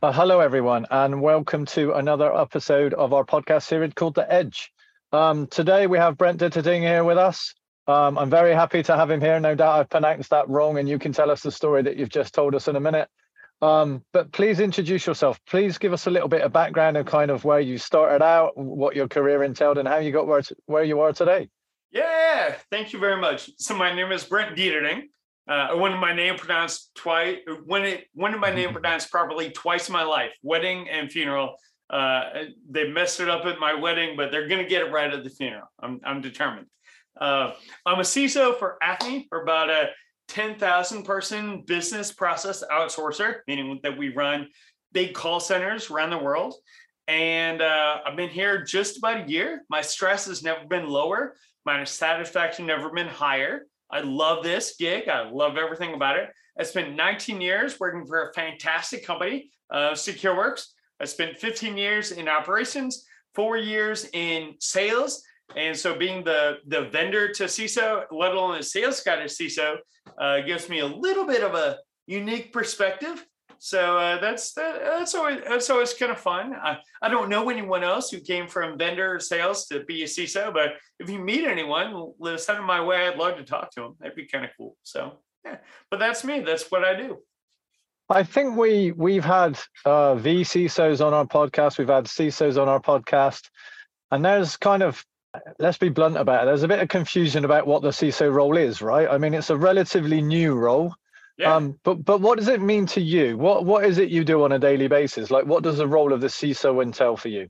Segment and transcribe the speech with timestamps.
[0.00, 4.72] Uh, hello, everyone, and welcome to another episode of our podcast series called The Edge.
[5.10, 7.52] Um, today we have Brent Ditterding here with us.
[7.88, 9.40] Um, I'm very happy to have him here.
[9.40, 12.10] No doubt I've pronounced that wrong, and you can tell us the story that you've
[12.10, 13.08] just told us in a minute.
[13.60, 15.40] Um, but please introduce yourself.
[15.46, 18.56] Please give us a little bit of background of kind of where you started out,
[18.56, 21.48] what your career entailed, and how you got where, where you are today.
[21.90, 23.50] Yeah, thank you very much.
[23.58, 25.08] So my name is Brent Deterding.
[25.48, 27.38] Uh, I wanted my name pronounced twice.
[27.64, 31.54] When it wanted my name pronounced properly twice in my life, wedding and funeral.
[31.90, 35.24] Uh, they messed it up at my wedding, but they're gonna get it right at
[35.24, 35.68] the funeral.
[35.80, 36.66] I'm I'm determined.
[37.18, 37.52] Uh,
[37.86, 39.26] I'm a CISO for Acme.
[39.28, 39.88] for about a
[40.28, 44.48] 10,000 person business process outsourcer, meaning that we run
[44.92, 46.54] big call centers around the world.
[47.06, 49.62] And uh, I've been here just about a year.
[49.70, 51.36] My stress has never been lower.
[51.64, 53.66] My satisfaction never been higher.
[53.90, 55.08] I love this gig.
[55.08, 56.30] I love everything about it.
[56.58, 60.64] I spent 19 years working for a fantastic company, uh, SecureWorks.
[61.00, 65.22] I spent 15 years in operations, four years in sales.
[65.56, 69.76] And so being the, the vendor to CISO, let alone the sales guy to CISO,
[70.18, 73.24] uh, gives me a little bit of a unique perspective
[73.58, 76.54] so uh, that's that, that's always that's always kind of fun.
[76.54, 80.52] I, I don't know anyone else who came from vendor sales to be a CISO,
[80.52, 83.08] but if you meet anyone, send them my way.
[83.08, 83.96] I'd love to talk to them.
[84.00, 84.76] That'd be kind of cool.
[84.82, 85.56] So yeah,
[85.90, 86.40] but that's me.
[86.40, 87.18] That's what I do.
[88.08, 91.78] I think we we've had uh, VCISOs on our podcast.
[91.78, 93.50] We've had CISOs on our podcast,
[94.10, 95.04] and there's kind of
[95.58, 96.46] let's be blunt about it.
[96.46, 99.08] There's a bit of confusion about what the CISO role is, right?
[99.08, 100.94] I mean, it's a relatively new role.
[101.38, 101.54] Yeah.
[101.54, 103.38] Um, but but what does it mean to you?
[103.38, 105.30] What what is it you do on a daily basis?
[105.30, 107.48] Like, what does the role of the CISO entail for you?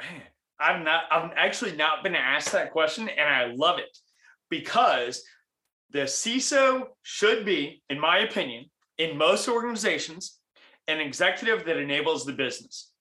[0.00, 0.22] Man,
[0.60, 3.98] I've not I've actually not been asked that question, and I love it
[4.50, 5.24] because
[5.90, 8.66] the CISO should be, in my opinion,
[8.98, 10.38] in most organizations,
[10.86, 12.92] an executive that enables the business.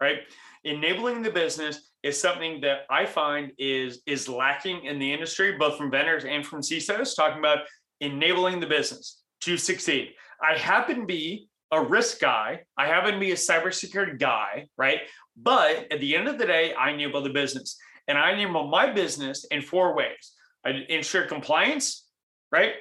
[0.00, 0.20] Right,
[0.64, 5.76] enabling the business is something that I find is is lacking in the industry, both
[5.76, 7.14] from vendors and from CISOs.
[7.14, 7.58] Talking about
[8.00, 10.14] enabling the business to succeed.
[10.42, 12.60] I happen to be a risk guy.
[12.76, 15.00] I happen to be a cybersecurity guy, right?
[15.36, 17.76] But at the end of the day, I enable the business.
[18.08, 20.32] And I enable my business in four ways.
[20.64, 22.06] I ensure compliance,
[22.50, 22.74] right?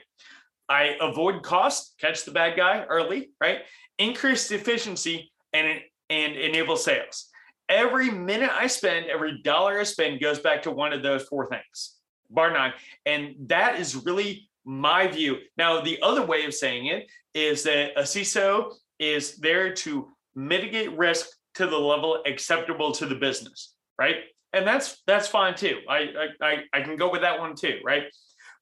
[0.68, 3.60] I avoid cost, catch the bad guy early, right?
[3.98, 5.80] Increase efficiency and,
[6.10, 7.28] and enable sales.
[7.70, 11.48] Every minute I spend, every dollar I spend goes back to one of those four
[11.48, 11.96] things,
[12.30, 12.74] bar none.
[13.06, 15.38] And that is really my view.
[15.58, 20.98] Now, the other way of saying it is that a CISO is there to mitigate
[20.98, 24.16] risk to the level acceptable to the business, right?
[24.54, 25.80] And that's that's fine too.
[25.90, 28.04] I I I can go with that one too, right?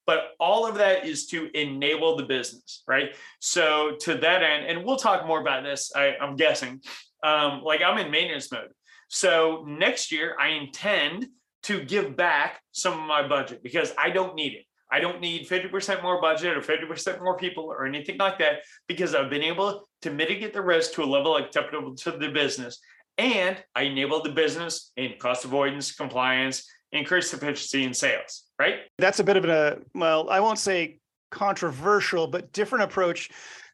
[0.05, 3.15] But all of that is to enable the business, right?
[3.39, 5.91] So to that end, and we'll talk more about this.
[5.95, 6.81] I, I'm guessing.
[7.21, 8.69] Um, like I'm in maintenance mode.
[9.09, 11.27] So next year I intend
[11.63, 14.65] to give back some of my budget because I don't need it.
[14.91, 19.13] I don't need 50% more budget or 50% more people or anything like that because
[19.13, 22.79] I've been able to mitigate the risk to a level acceptable to the business.
[23.17, 28.79] And I enable the business in cost avoidance, compliance, increased efficiency in sales, right?
[28.97, 33.29] That's a bit of a, well, I won't say controversial, but different approach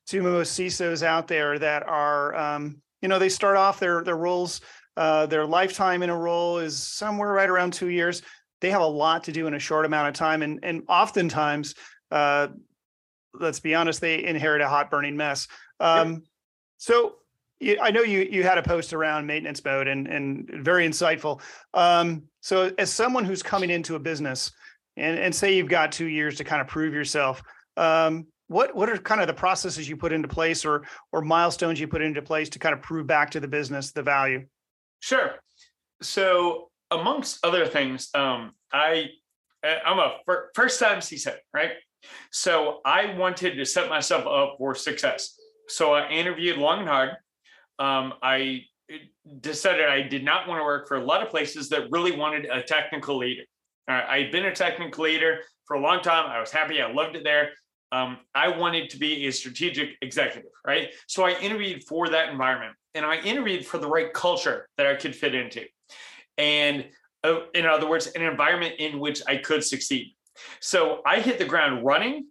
[0.08, 4.18] to most CISOs out there that are, um, you know, they start off their, their
[4.18, 4.62] roles,
[4.98, 8.22] uh, their lifetime in a role is somewhere right around two years
[8.66, 11.76] they have a lot to do in a short amount of time and and oftentimes
[12.12, 12.48] uh,
[13.40, 15.48] let's be honest they inherit a hot burning mess
[15.80, 16.24] um,
[16.78, 17.18] so
[17.82, 21.42] I know you you had a post around maintenance mode and and very insightful.
[21.74, 24.52] Um, so as someone who's coming into a business
[24.98, 27.42] and and say you've got two years to kind of prove yourself,
[27.78, 30.84] um, what what are kind of the processes you put into place or
[31.14, 34.04] or milestones you put into place to kind of prove back to the business the
[34.04, 34.46] value?
[35.00, 35.36] Sure.
[36.02, 39.10] So amongst other things, um, I
[39.64, 40.18] I'm a
[40.54, 41.72] first time CISO, right?
[42.32, 45.36] So I wanted to set myself up for success.
[45.68, 47.10] So I interviewed long and hard.
[47.80, 48.66] Um, I
[49.40, 52.46] decided I did not want to work for a lot of places that really wanted
[52.46, 53.44] a technical leader.
[53.88, 56.30] I had been a technical leader for a long time.
[56.30, 56.82] I was happy.
[56.82, 57.52] I loved it there.
[57.92, 60.90] Um, I wanted to be a strategic executive, right?
[61.08, 64.96] So I interviewed for that environment and I interviewed for the right culture that I
[64.96, 65.66] could fit into
[66.38, 66.86] and
[67.24, 70.16] uh, in other words, an environment in which I could succeed.
[70.60, 72.28] So I hit the ground running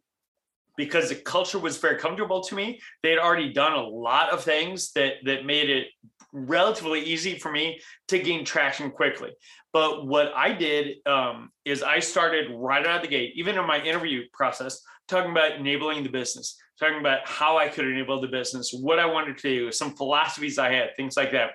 [0.77, 2.81] because the culture was very comfortable to me.
[3.03, 5.89] They had already done a lot of things that that made it
[6.33, 9.31] relatively easy for me to gain traction quickly.
[9.73, 13.67] But what I did um, is I started right out of the gate, even in
[13.67, 18.29] my interview process, talking about enabling the business, talking about how I could enable the
[18.29, 21.51] business, what I wanted to do, some philosophies I had, things like that.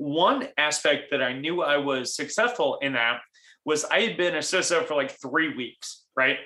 [0.00, 3.20] One aspect that I knew I was successful in that
[3.66, 6.38] was I had been associate for like three weeks, right?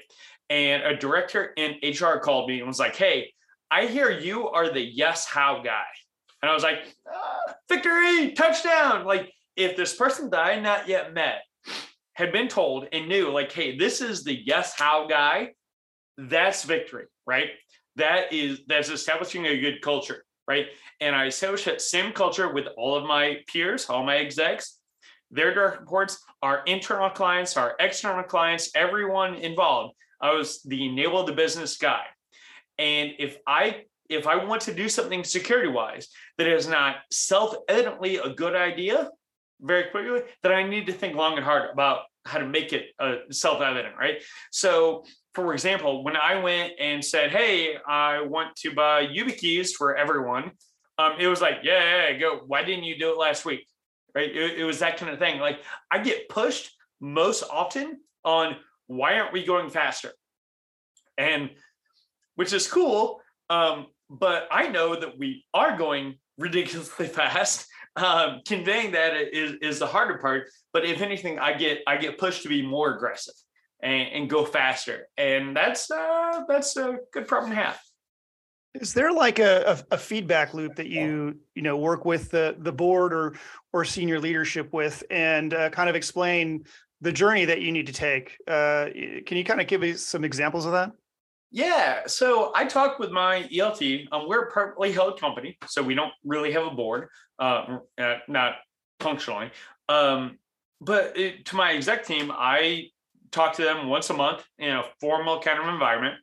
[0.51, 3.33] And a director in HR called me and was like, "Hey,
[3.71, 5.85] I hear you are the yes how guy."
[6.43, 11.15] And I was like, ah, "Victory, touchdown!" Like if this person that I not yet
[11.15, 11.43] met
[12.15, 15.53] had been told and knew, like, "Hey, this is the yes how guy,"
[16.19, 17.51] that's victory, right?
[17.95, 20.67] That is that's establishing a good culture, right?
[21.01, 21.29] And I
[21.65, 24.79] that same culture with all of my peers, all my execs,
[25.31, 29.95] their direct reports, our internal clients, our external clients, everyone involved.
[30.21, 32.05] I was the enable the business guy.
[32.79, 36.09] And if I if I want to do something security wise
[36.39, 39.11] that is not self evidently a good idea
[39.61, 42.87] very quickly, then I need to think long and hard about how to make it
[42.99, 44.23] uh, self evident, right?
[44.51, 49.97] So, for example, when I went and said, "Hey, I want to buy YubiKeys for
[49.97, 50.53] everyone,"
[50.99, 52.41] um, it was like, yeah, yeah, go.
[52.47, 53.67] Why didn't you do it last week?
[54.15, 54.31] Right?
[54.31, 55.41] It, it was that kind of thing.
[55.41, 55.61] Like
[55.91, 56.71] I get pushed
[57.01, 60.13] most often on why aren't we going faster?
[61.19, 61.51] And
[62.37, 63.21] which is cool.
[63.51, 67.67] Um, but I know that we are going ridiculously fast.
[67.97, 70.49] Um, conveying that is is the harder part.
[70.73, 73.35] But if anything, I get I get pushed to be more aggressive
[73.83, 77.81] and, and go faster, and that's uh, that's a good problem to have.
[78.75, 82.57] Is there like a, a, a, feedback loop that you you know work with the
[82.59, 83.35] the board or
[83.73, 86.65] or senior leadership with, and uh, kind of explain
[87.01, 88.37] the journey that you need to take?
[88.49, 88.87] Uh,
[89.27, 90.91] can you kind of give me some examples of that?
[91.53, 94.09] Yeah, so I talked with my ELT.
[94.11, 98.17] Um, we're a privately held company, so we don't really have a board, uh, uh
[98.27, 98.55] not
[98.99, 99.53] functionally.
[99.89, 100.39] Um,
[100.81, 102.87] but it, to my exec team, I
[103.35, 106.15] talk to them once a month in a formal kind of environment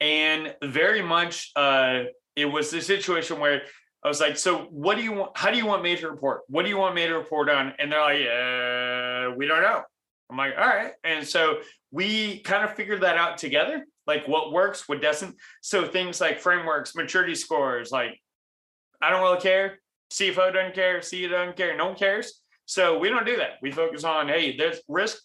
[0.00, 2.04] and very much uh,
[2.36, 3.62] it was the situation where
[4.02, 5.36] I was like, so what do you want?
[5.36, 6.42] How do you want me to report?
[6.48, 7.74] What do you want me to report on?
[7.78, 9.82] And they're like, uh, we don't know.
[10.30, 10.92] I'm like, all right.
[11.04, 11.58] And so
[11.90, 15.36] we kind of figured that out together, like what works, what doesn't.
[15.60, 18.18] So things like frameworks, maturity scores, like
[19.02, 19.80] I don't really care.
[20.12, 21.00] CFO doesn't care.
[21.00, 21.76] CEO doesn't care.
[21.76, 22.40] No one cares.
[22.64, 23.54] So we don't do that.
[23.60, 25.18] We focus on, hey, there's risk.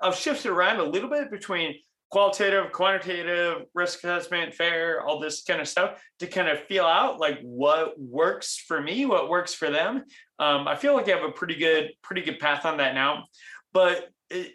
[0.00, 1.76] I've shifted around a little bit between
[2.10, 7.18] qualitative, quantitative, risk assessment, fair, all this kind of stuff to kind of feel out
[7.18, 10.04] like what works for me, what works for them.
[10.38, 13.24] Um, I feel like I have a pretty good, pretty good path on that now.
[13.72, 14.52] But it,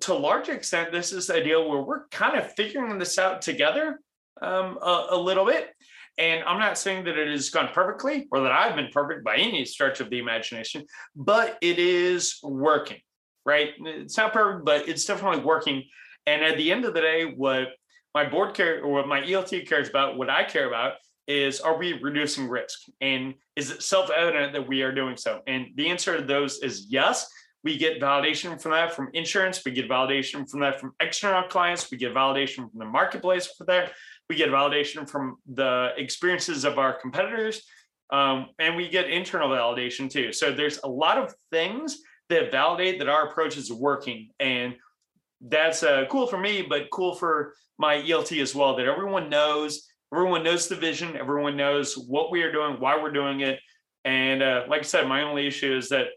[0.00, 4.00] to large extent, this is a deal where we're kind of figuring this out together
[4.42, 5.70] um, a, a little bit.
[6.18, 9.36] And I'm not saying that it has gone perfectly or that I've been perfect by
[9.36, 10.84] any stretch of the imagination,
[11.16, 12.98] but it is working,
[13.44, 13.70] right?
[13.78, 15.84] It's not perfect, but it's definitely working.
[16.26, 17.68] And at the end of the day, what
[18.14, 20.94] my board care or what my ELT cares about, what I care about
[21.26, 22.80] is are we reducing risk?
[23.00, 25.40] And is it self-evident that we are doing so?
[25.46, 27.28] And the answer to those is yes.
[27.64, 29.62] We get validation from that from insurance.
[29.64, 31.90] We get validation from that from external clients.
[31.90, 33.92] We get validation from the marketplace for that.
[34.28, 37.62] We get validation from the experiences of our competitors.
[38.10, 40.32] Um, and we get internal validation too.
[40.32, 41.98] So there's a lot of things
[42.32, 44.30] that validate that our approach is working.
[44.40, 44.76] And
[45.40, 48.76] that's uh, cool for me, but cool for my ELT as well.
[48.76, 53.12] That everyone knows, everyone knows the vision, everyone knows what we are doing, why we're
[53.12, 53.58] doing it,
[54.04, 56.08] and uh, like I said, my only issue is that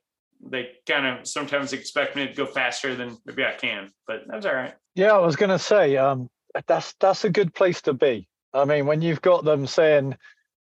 [0.41, 4.45] they kind of sometimes expect me to go faster than maybe I can, but that's
[4.45, 4.73] all right.
[4.95, 6.29] Yeah, I was going to say um,
[6.67, 8.27] that's that's a good place to be.
[8.53, 10.15] I mean, when you've got them saying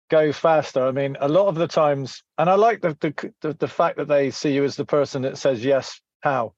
[0.10, 2.98] go faster, I mean, a lot of the times, and I like the
[3.42, 6.54] the the, fact that they see you as the person that says yes, how.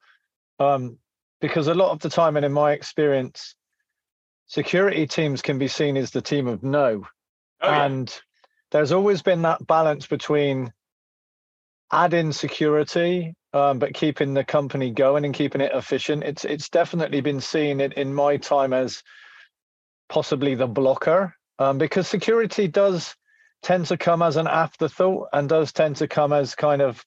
[0.60, 0.98] Um,
[1.42, 3.56] because a lot of the time and in my experience
[4.46, 7.04] security teams can be seen as the team of no
[7.62, 7.86] oh, yeah.
[7.86, 8.22] and
[8.72, 10.72] there's always been that balance between
[11.92, 17.22] adding security um, but keeping the company going and keeping it efficient it's it's definitely
[17.22, 19.02] been seen in, in my time as
[20.10, 23.16] possibly the blocker um, because security does
[23.62, 27.04] tend to come as an afterthought and does tend to come as kind of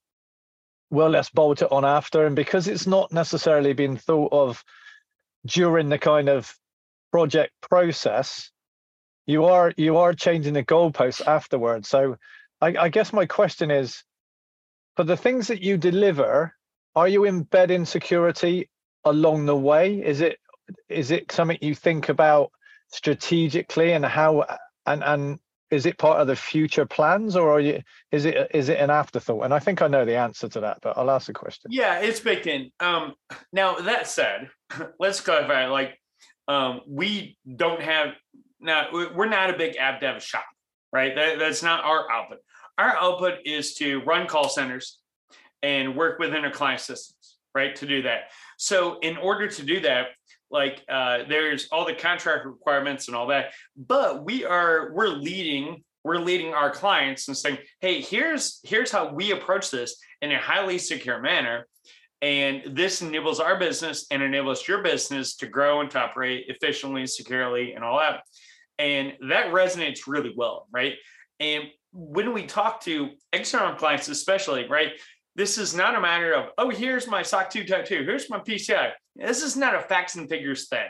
[0.90, 2.24] well, let's bolt it on after.
[2.26, 4.62] And because it's not necessarily been thought of
[5.44, 6.54] during the kind of
[7.10, 8.50] project process,
[9.26, 11.88] you are you are changing the goalposts afterwards.
[11.88, 12.16] So
[12.60, 14.04] I, I guess my question is,
[14.96, 16.54] for the things that you deliver,
[16.94, 18.68] are you embedding security
[19.04, 19.94] along the way?
[19.94, 20.38] Is it
[20.88, 22.52] is it something you think about
[22.88, 24.44] strategically and how
[24.86, 25.38] and and
[25.70, 27.80] is it part of the future plans or you
[28.12, 29.44] is it is it an afterthought?
[29.44, 31.70] And i think i know the answer to that but i'll ask the question.
[31.70, 32.70] Yeah it's baked in.
[32.80, 33.14] Um
[33.52, 34.50] now that said
[35.00, 35.98] let's clarify like
[36.48, 38.14] um we don't have
[38.60, 40.44] now we're not a big app dev shop
[40.94, 41.14] right?
[41.16, 42.38] That, that's not our output.
[42.78, 45.00] Our output is to run call centers
[45.62, 48.30] and work within our client systems right to do that.
[48.58, 50.08] So in order to do that
[50.54, 55.82] like uh, there's all the contract requirements and all that but we are we're leading
[56.04, 60.38] we're leading our clients and saying hey here's here's how we approach this in a
[60.38, 61.66] highly secure manner
[62.22, 67.06] and this enables our business and enables your business to grow and to operate efficiently
[67.06, 68.22] securely and all that
[68.78, 70.94] and that resonates really well right
[71.40, 74.92] and when we talk to external clients especially right
[75.36, 78.38] this is not a matter of, oh, here's my SOC 2 Type 2, here's my
[78.38, 78.92] PCI.
[79.16, 80.88] This is not a facts and figures thing.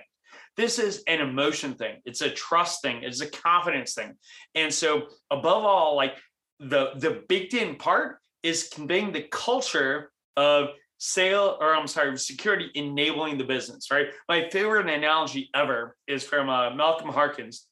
[0.57, 1.97] This is an emotion thing.
[2.05, 3.03] It's a trust thing.
[3.03, 4.15] It's a confidence thing.
[4.55, 6.17] And so, above all, like
[6.61, 12.71] the the baked in part is conveying the culture of sale or I'm sorry, security
[12.75, 13.91] enabling the business.
[13.91, 14.07] Right.
[14.29, 17.67] My favorite analogy ever is from uh, Malcolm Harkins,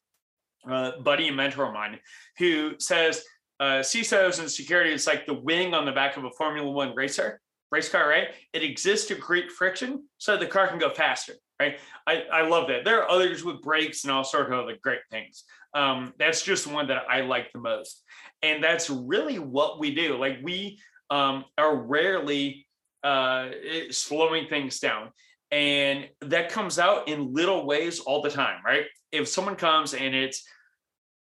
[0.69, 1.99] uh, buddy and mentor of mine,
[2.39, 3.23] who says
[3.61, 6.95] uh, CISOs and security is like the wing on the back of a Formula One
[6.97, 7.41] racer,
[7.73, 8.29] race car, right?
[8.53, 11.79] It exists to create friction so the car can go faster, right?
[12.07, 12.85] I, I love that.
[12.85, 15.45] There are others with brakes and all sorts of other great things.
[15.75, 18.05] Um, that's just one that I like the most.
[18.43, 20.19] And that's really what we do.
[20.19, 20.79] Like we
[21.11, 22.67] um, are rarely
[23.03, 23.49] uh,
[23.91, 25.11] slowing things down.
[25.51, 28.85] And that comes out in little ways all the time, right?
[29.11, 30.45] If someone comes and it's,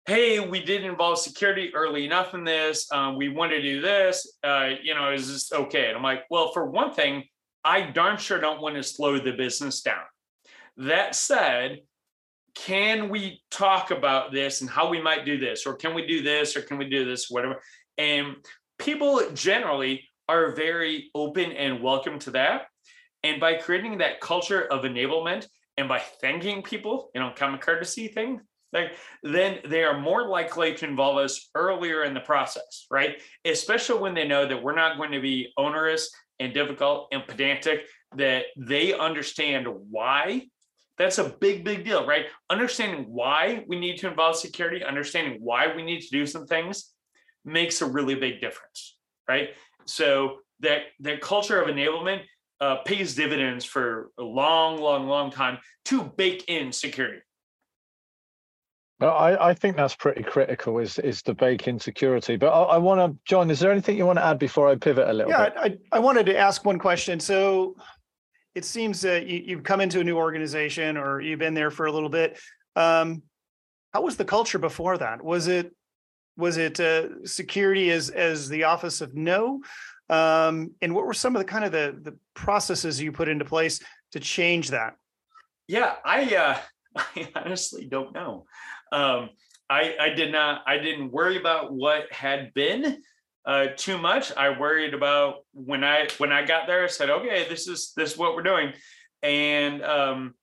[0.07, 2.89] hey, we did involve security early enough in this.
[2.93, 4.37] Um, we want to do this.
[4.41, 5.89] Uh, you know, is this okay?
[5.89, 7.25] And I'm like, well, for one thing,
[7.65, 10.03] I darn sure don't want to slow the business down.
[10.77, 11.81] That said,
[12.55, 16.23] can we talk about this and how we might do this, or can we do
[16.23, 17.61] this, or can we do this, whatever?
[17.97, 18.37] And
[18.79, 22.67] people generally are very open and welcome to that.
[23.23, 28.07] And by creating that culture of enablement and by thanking people, you know, common courtesy
[28.07, 28.39] thing,
[29.23, 33.21] then they are more likely to involve us earlier in the process, right?
[33.45, 36.09] Especially when they know that we're not going to be onerous
[36.39, 40.47] and difficult and pedantic, that they understand why.
[40.97, 42.25] That's a big, big deal, right?
[42.49, 46.93] Understanding why we need to involve security, understanding why we need to do some things
[47.45, 48.97] makes a really big difference,
[49.27, 49.49] right?
[49.85, 52.21] So that that culture of enablement
[52.59, 57.21] uh, pays dividends for a long, long, long time to bake in security.
[58.99, 62.35] I, I think that's pretty critical is is the bake insecurity.
[62.35, 64.75] But I, I want to, John, is there anything you want to add before I
[64.75, 65.81] pivot a little yeah, bit?
[65.91, 67.19] I, I wanted to ask one question.
[67.19, 67.75] So
[68.55, 71.85] it seems that you, you've come into a new organization or you've been there for
[71.85, 72.39] a little bit.
[72.75, 73.21] Um,
[73.93, 75.23] how was the culture before that?
[75.23, 75.75] Was it
[76.35, 79.61] was it uh, security as as the office of no?
[80.09, 83.45] Um, and what were some of the kind of the the processes you put into
[83.45, 83.79] place
[84.13, 84.95] to change that?
[85.67, 86.57] Yeah, I uh,
[86.95, 88.45] I honestly don't know
[88.91, 89.29] um,
[89.69, 93.01] I, I did not I didn't worry about what had been
[93.45, 94.35] uh, too much.
[94.35, 96.83] I worried about when I when I got there.
[96.83, 98.73] I said, okay, this is this is what we're doing,
[99.23, 100.33] and um,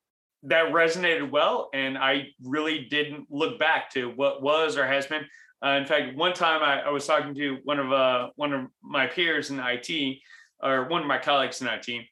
[0.45, 1.69] that resonated well.
[1.75, 5.25] And I really didn't look back to what was or has been.
[5.65, 8.67] Uh, in fact, one time I, I was talking to one of uh, one of
[8.83, 10.19] my peers in IT,
[10.63, 12.07] or one of my colleagues in IT,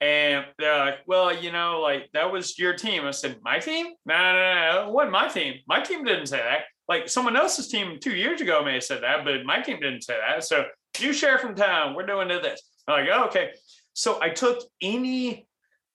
[0.00, 3.04] and they're like, well, you know, like that was your team.
[3.04, 3.86] I said, my team?
[4.04, 5.54] No, no, no, no, wasn't my team.
[5.66, 6.62] My team didn't say that.
[6.88, 10.02] Like someone else's team two years ago may have said that, but my team didn't
[10.02, 10.44] say that.
[10.44, 10.64] So
[10.98, 11.94] you share from town.
[11.94, 12.62] We're doing this.
[12.86, 13.50] I'm like, oh, okay.
[13.94, 15.46] So I took any,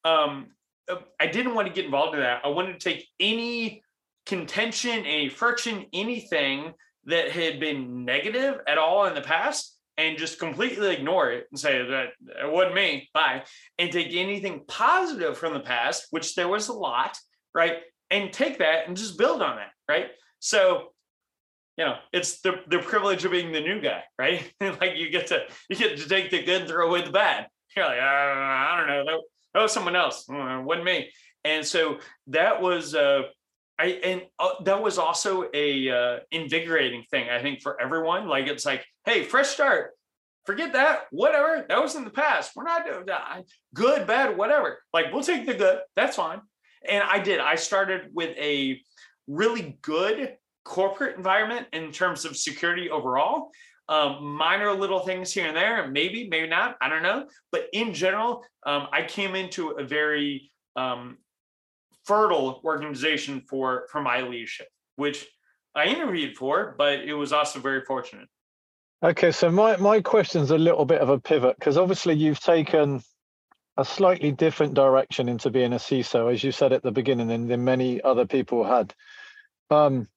[0.04, 0.48] um,
[0.90, 2.42] uh, I didn't want to get involved in that.
[2.44, 3.84] I wanted to take any
[4.26, 6.74] contention, any friction, anything
[7.06, 11.60] that had been negative at all in the past and just completely ignore it and
[11.60, 13.44] say that it wasn't me, bye,
[13.78, 17.18] and take anything positive from the past, which there was a lot,
[17.54, 17.80] right?
[18.10, 20.08] And take that and just build on that, right?
[20.40, 20.94] So,
[21.78, 24.50] you know, it's the the privilege of being the new guy, right?
[24.62, 27.48] like you get to you get to take the good and throw away the bad.
[27.76, 29.20] You're like, uh, I don't know, that,
[29.54, 31.12] that was someone else, uh, wasn't me.
[31.44, 33.24] And so that was uh
[33.80, 38.28] I and uh, that was also a uh, invigorating thing I think for everyone.
[38.28, 39.92] Like it's like, hey, fresh start.
[40.46, 41.04] Forget that.
[41.12, 42.52] Whatever that was in the past.
[42.56, 43.44] We're not doing that.
[43.74, 44.80] Good, bad, whatever.
[44.94, 45.80] Like we'll take the good.
[45.96, 46.42] That's fine.
[46.88, 47.40] And I did.
[47.40, 48.82] I started with a
[49.28, 53.52] really good corporate environment in terms of security overall.
[53.88, 56.78] Um, minor little things here and there, maybe, maybe not.
[56.80, 57.28] I don't know.
[57.52, 61.18] But in general, um, I came into a very um,
[62.10, 65.28] fertile organization for for my leadership, which
[65.76, 68.28] I interviewed for, but it was also very fortunate.
[69.04, 73.02] Okay, so my my question's a little bit of a pivot because obviously you've taken
[73.78, 77.48] a slightly different direction into being a CISO, as you said at the beginning, than,
[77.48, 78.94] than many other people had.
[79.70, 80.10] Um,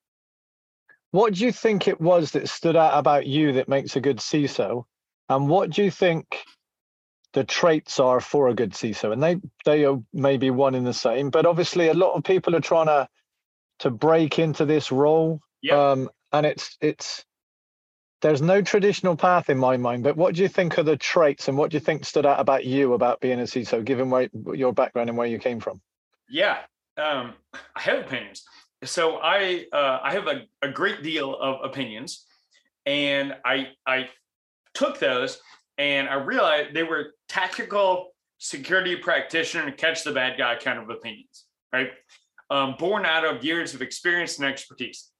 [1.12, 4.16] what do you think it was that stood out about you that makes a good
[4.18, 4.84] CISO,
[5.28, 6.24] and what do you think
[7.32, 9.12] the traits are for a good CISO?
[9.12, 12.54] And they they are maybe one in the same, but obviously a lot of people
[12.56, 13.08] are trying to
[13.80, 15.76] to break into this role, Yep.
[15.76, 17.24] um, and it's it's
[18.20, 20.04] there's no traditional path in my mind.
[20.04, 22.40] But what do you think are the traits, and what do you think stood out
[22.40, 25.80] about you about being a CISO, given where your background and where you came from?
[26.28, 26.58] Yeah,
[26.96, 27.34] um,
[27.76, 28.44] I have opinions.
[28.84, 32.24] So I uh, I have a, a great deal of opinions,
[32.86, 34.08] and I I
[34.74, 35.40] took those
[35.82, 41.46] and I realized they were tactical security practitioner catch the bad guy kind of opinions,
[41.72, 41.90] right?
[42.50, 45.10] Um, born out of years of experience and expertise.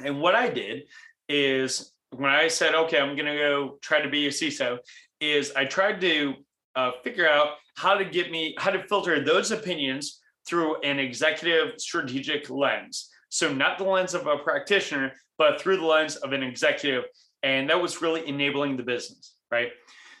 [0.00, 0.84] And what I did
[1.28, 4.78] is when I said, okay, I'm going to go try to be a CISO,
[5.20, 6.34] is I tried to
[6.76, 11.80] uh, figure out how to get me, how to filter those opinions through an executive
[11.80, 13.10] strategic lens.
[13.28, 17.04] So, not the lens of a practitioner, but through the lens of an executive.
[17.42, 19.70] And that was really enabling the business, right?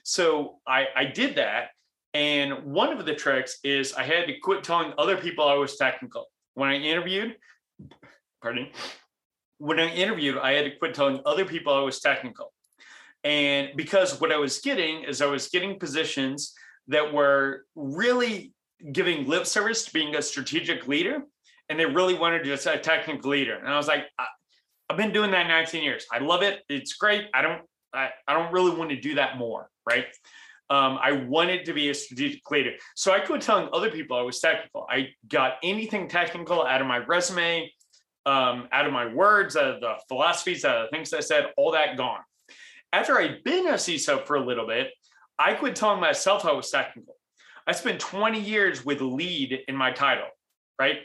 [0.02, 1.68] So, I, I did that.
[2.12, 5.76] And one of the tricks is I had to quit telling other people I was
[5.76, 6.26] technical.
[6.54, 7.36] When I interviewed,
[8.42, 8.68] pardon
[9.60, 12.50] when I interviewed, I had to quit telling other people I was technical.
[13.24, 16.54] And because what I was getting is I was getting positions
[16.88, 18.54] that were really
[18.92, 21.22] giving lip service to being a strategic leader.
[21.68, 23.56] And they really wanted just a technical leader.
[23.56, 24.26] And I was like, I,
[24.88, 26.06] have been doing that 19 years.
[26.10, 26.62] I love it.
[26.70, 27.26] It's great.
[27.34, 27.60] I don't,
[27.92, 29.68] I, I don't really want to do that more.
[29.88, 30.06] Right.
[30.68, 32.72] Um, I wanted to be a strategic leader.
[32.94, 34.86] So I quit telling other people I was technical.
[34.88, 37.72] I got anything technical out of my resume,
[38.24, 41.46] um, out of my words, out of the philosophies, out of the things I said,
[41.56, 42.20] all that gone.
[42.92, 44.92] After I'd been a CISO for a little bit,
[45.40, 47.16] I quit telling myself I was technical.
[47.66, 50.28] I spent 20 years with lead in my title,
[50.78, 50.98] right?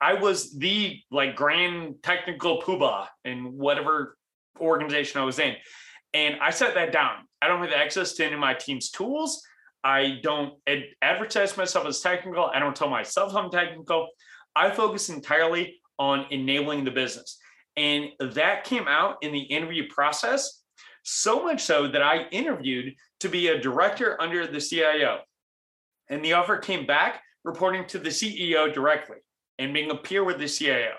[0.00, 4.16] I was the like grand technical poobah in whatever
[4.60, 5.54] organization I was in.
[6.14, 7.26] And I set that down.
[7.40, 9.42] I don't have access to any of my team's tools.
[9.82, 12.50] I don't ad- advertise myself as technical.
[12.52, 14.08] I don't tell myself I'm technical.
[14.54, 17.38] I focus entirely on enabling the business.
[17.76, 20.62] And that came out in the interview process,
[21.02, 25.20] so much so that I interviewed to be a director under the CIO.
[26.08, 29.16] And the offer came back reporting to the CEO directly
[29.58, 30.92] and being a peer with the CIO.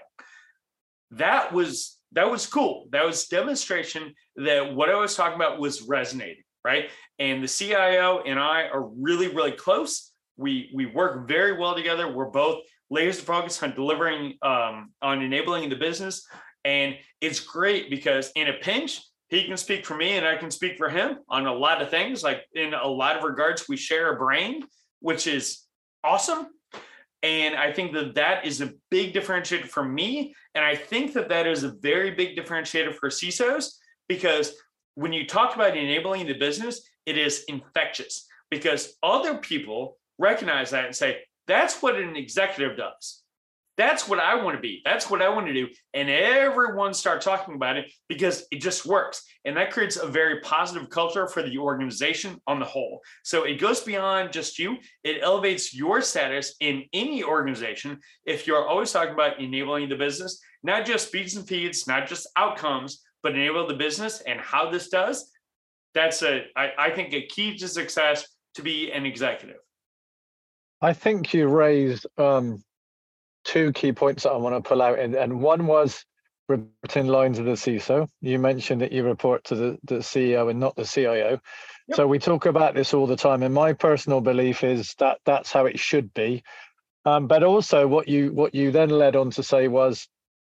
[1.17, 2.85] That was that was cool.
[2.91, 6.89] That was demonstration that what I was talking about was resonating, right?
[7.19, 10.11] And the CIO and I are really, really close.
[10.37, 12.11] We we work very well together.
[12.11, 16.25] We're both laser focused on delivering, um, on enabling the business,
[16.63, 20.51] and it's great because in a pinch, he can speak for me and I can
[20.51, 22.23] speak for him on a lot of things.
[22.23, 24.63] Like in a lot of regards, we share a brain,
[24.99, 25.61] which is
[26.03, 26.47] awesome.
[27.23, 30.35] And I think that that is a big differentiator for me.
[30.55, 33.75] And I think that that is a very big differentiator for CISOs
[34.09, 34.55] because
[34.95, 40.85] when you talk about enabling the business, it is infectious because other people recognize that
[40.85, 43.22] and say, that's what an executive does.
[43.75, 44.81] That's what I want to be.
[44.85, 45.67] That's what I want to do.
[45.95, 49.23] And everyone start talking about it because it just works.
[49.45, 53.01] And that creates a very positive culture for the organization on the whole.
[53.23, 58.67] So it goes beyond just you, it elevates your status in any organization if you're
[58.67, 63.33] always talking about enabling the business, not just speeds and feeds, not just outcomes, but
[63.33, 65.31] enable the business and how this does.
[65.95, 69.57] That's a, I, I think, a key to success to be an executive.
[70.81, 72.63] I think you raised um,
[73.43, 76.05] two key points that I want to pull out, and, and one was
[76.47, 78.07] reporting lines of the CISO.
[78.21, 81.39] You mentioned that you report to the, the CEO and not the CIO.
[81.87, 81.95] Yep.
[81.95, 85.51] So we talk about this all the time, and my personal belief is that that's
[85.51, 86.43] how it should be.
[87.05, 90.07] Um, but also, what you what you then led on to say was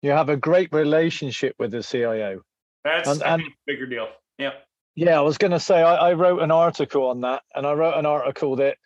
[0.01, 2.41] you have a great relationship with the CIO.
[2.83, 4.07] That's and, and, bigger deal.
[4.37, 4.51] Yeah.
[4.95, 7.73] Yeah, I was going to say I, I wrote an article on that, and I
[7.73, 8.77] wrote an article that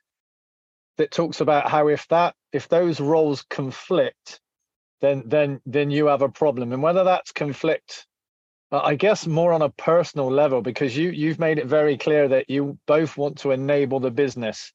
[0.97, 4.39] that talks about how if that if those roles conflict,
[5.01, 8.05] then then then you have a problem, and whether that's conflict,
[8.71, 12.27] uh, I guess more on a personal level because you you've made it very clear
[12.27, 14.73] that you both want to enable the business,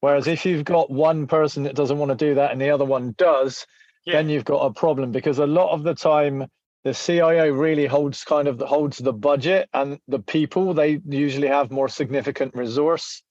[0.00, 2.84] whereas if you've got one person that doesn't want to do that and the other
[2.84, 3.66] one does,
[4.06, 4.14] yeah.
[4.14, 6.46] then you've got a problem because a lot of the time
[6.82, 10.72] the CIO really holds kind of the, holds the budget and the people.
[10.72, 13.22] They usually have more significant resource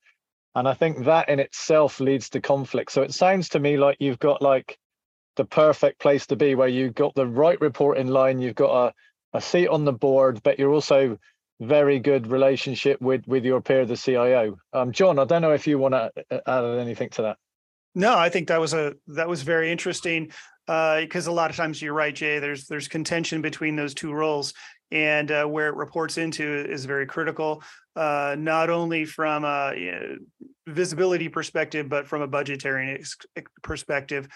[0.56, 2.92] and I think that in itself leads to conflict.
[2.92, 4.78] So it sounds to me like you've got like
[5.36, 8.88] the perfect place to be where you've got the right report in line, you've got
[8.88, 8.94] a,
[9.38, 11.18] a seat on the board, but you're also
[11.62, 14.58] very good relationship with with your peer, the CIO.
[14.74, 17.38] Um, John, I don't know if you want to uh, add anything to that.
[17.96, 20.32] No, I think that was a that was very interesting
[20.68, 22.40] because uh, a lot of times you're right, Jaye.
[22.40, 24.54] There's there's contention between those two roles,
[24.92, 27.64] and uh, where it reports into is very critical,
[28.00, 30.16] uh, not only from a you know,
[30.68, 33.04] visibility perspective, but from a budgetary
[33.62, 34.30] perspective.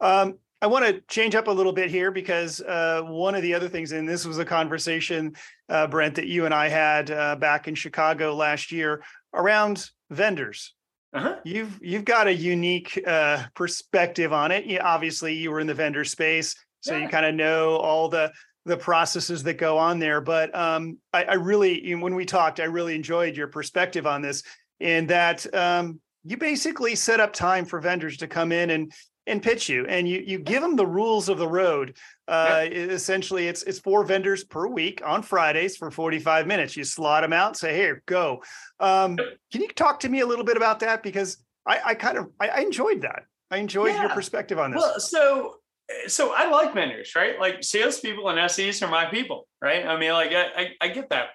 [0.00, 3.54] Um, I want to change up a little bit here because uh, one of the
[3.54, 5.34] other things, and this was a conversation,
[5.68, 9.02] uh, Brent, that you and I had uh, back in Chicago last year
[9.34, 10.74] around vendors.
[11.12, 11.36] Uh-huh.
[11.44, 14.66] You've you've got a unique uh, perspective on it.
[14.66, 17.02] You, obviously, you were in the vendor space, so yeah.
[17.02, 18.30] you kind of know all the
[18.68, 20.20] the processes that go on there.
[20.20, 24.42] But um, I, I, really, when we talked, I really enjoyed your perspective on this,
[24.78, 28.92] in that um, you basically set up time for vendors to come in and
[29.26, 31.96] and pitch you and you you give them the rules of the road.
[32.26, 36.76] Uh, essentially it's it's four vendors per week on fridays for 45 minutes.
[36.76, 38.42] You slot them out say here go.
[38.80, 39.16] Um,
[39.52, 41.02] can you talk to me a little bit about that?
[41.02, 43.24] Because i i kind of i, I enjoyed that.
[43.50, 44.02] I enjoyed yeah.
[44.02, 44.80] your perspective on this.
[44.80, 45.56] Well so
[46.06, 50.12] so i like vendors right like salespeople and ses are my people right i mean
[50.12, 51.28] like i i, I get that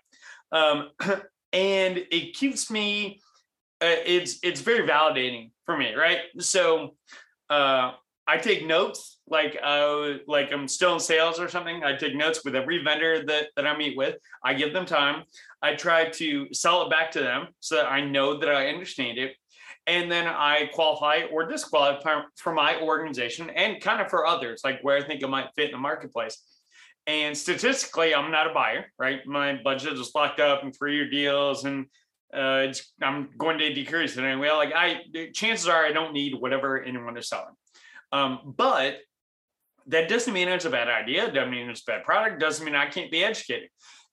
[0.52, 0.92] um,
[1.54, 3.20] and it keeps me
[3.82, 6.96] uh, it's it's very validating for me right so
[7.50, 7.94] uh,
[8.26, 11.84] I take notes like uh, like I'm still in sales or something.
[11.84, 14.16] I take notes with every vendor that that I meet with.
[14.44, 15.24] I give them time.
[15.62, 19.18] I try to sell it back to them so that I know that I understand
[19.18, 19.36] it.
[19.86, 24.80] And then I qualify or disqualify for my organization and kind of for others, like
[24.82, 26.38] where I think it might fit in the marketplace.
[27.06, 29.26] And statistically, I'm not a buyer, right?
[29.26, 31.88] My budget is locked up in three-year deals, and
[32.34, 32.68] uh,
[33.02, 34.52] I'm going to decrease it anyway.
[34.52, 35.02] Like I,
[35.34, 37.56] chances are I don't need whatever anyone is selling.
[38.14, 39.00] Um, but
[39.88, 41.30] that doesn't mean it's a bad idea.
[41.30, 42.40] Doesn't mean it's a bad product.
[42.40, 43.70] Doesn't mean I can't be educated.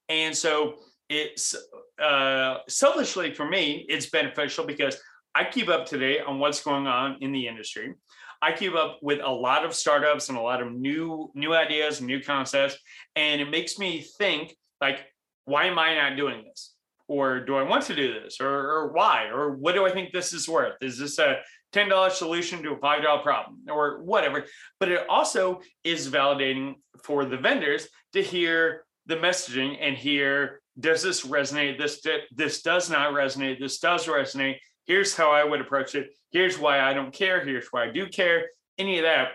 [0.08, 0.74] And so
[1.08, 1.54] it's
[2.02, 4.96] uh, selfishly for me, it's beneficial because
[5.34, 7.94] I keep up to date on what's going on in the industry.
[8.42, 11.98] I keep up with a lot of startups and a lot of new new ideas
[11.98, 12.76] and new concepts,
[13.16, 15.00] and it makes me think like,
[15.44, 16.74] why am I not doing this?
[17.10, 20.12] or do I want to do this, or, or why, or what do I think
[20.12, 20.76] this is worth?
[20.80, 21.40] Is this a
[21.72, 24.44] $10 solution to a $5 problem or whatever.
[24.78, 31.02] But it also is validating for the vendors to hear the messaging and hear does
[31.02, 31.78] this resonate?
[31.78, 32.00] This
[32.34, 33.58] this does not resonate.
[33.58, 34.56] This does resonate.
[34.86, 36.10] Here's how I would approach it.
[36.30, 37.44] Here's why I don't care.
[37.44, 38.46] Here's why I do care.
[38.78, 39.32] Any of that.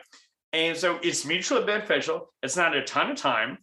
[0.54, 2.34] And so it's mutually beneficial.
[2.42, 3.58] It's not a ton of time.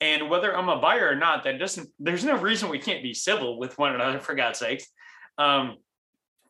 [0.00, 3.14] And whether I'm a buyer or not, that doesn't, there's no reason we can't be
[3.14, 4.86] civil with one another, for God's sakes.
[5.38, 5.76] Um,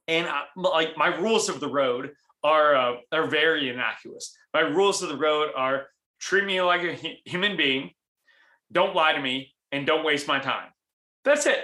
[0.09, 4.37] and I, like my rules of the road are uh, are very innocuous.
[4.53, 5.87] My rules of the road are
[6.19, 7.91] treat me like a human being,
[8.73, 10.71] don't lie to me, and don't waste my time.
[11.25, 11.61] That's it,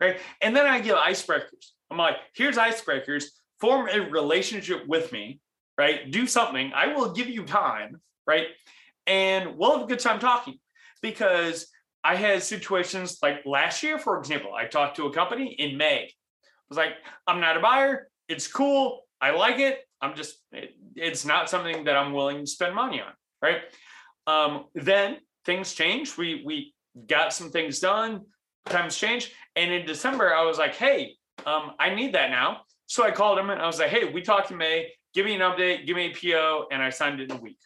[0.00, 0.18] right?
[0.40, 1.72] And then I give icebreakers.
[1.90, 3.24] I'm like, here's icebreakers.
[3.60, 5.40] Form a relationship with me,
[5.76, 6.10] right?
[6.10, 6.72] Do something.
[6.74, 8.46] I will give you time, right?
[9.06, 10.58] And we'll have a good time talking
[11.02, 11.66] because
[12.04, 16.04] I had situations like last year, for example, I talked to a company in May.
[16.04, 16.92] I was like,
[17.26, 18.08] I'm not a buyer.
[18.28, 19.02] It's cool.
[19.20, 19.80] I like it.
[20.00, 23.12] I'm just, it, it's not something that I'm willing to spend money on.
[23.42, 23.58] Right.
[24.26, 26.18] Um, then things changed.
[26.18, 26.74] We, we
[27.06, 28.22] got some things done.
[28.66, 29.32] Times changed.
[29.56, 32.62] And in December, I was like, hey, um, I need that now.
[32.86, 34.90] So I called him and I was like, hey, we talked in May.
[35.14, 35.86] Give me an update.
[35.86, 36.66] Give me a PO.
[36.70, 37.58] And I signed it in a week.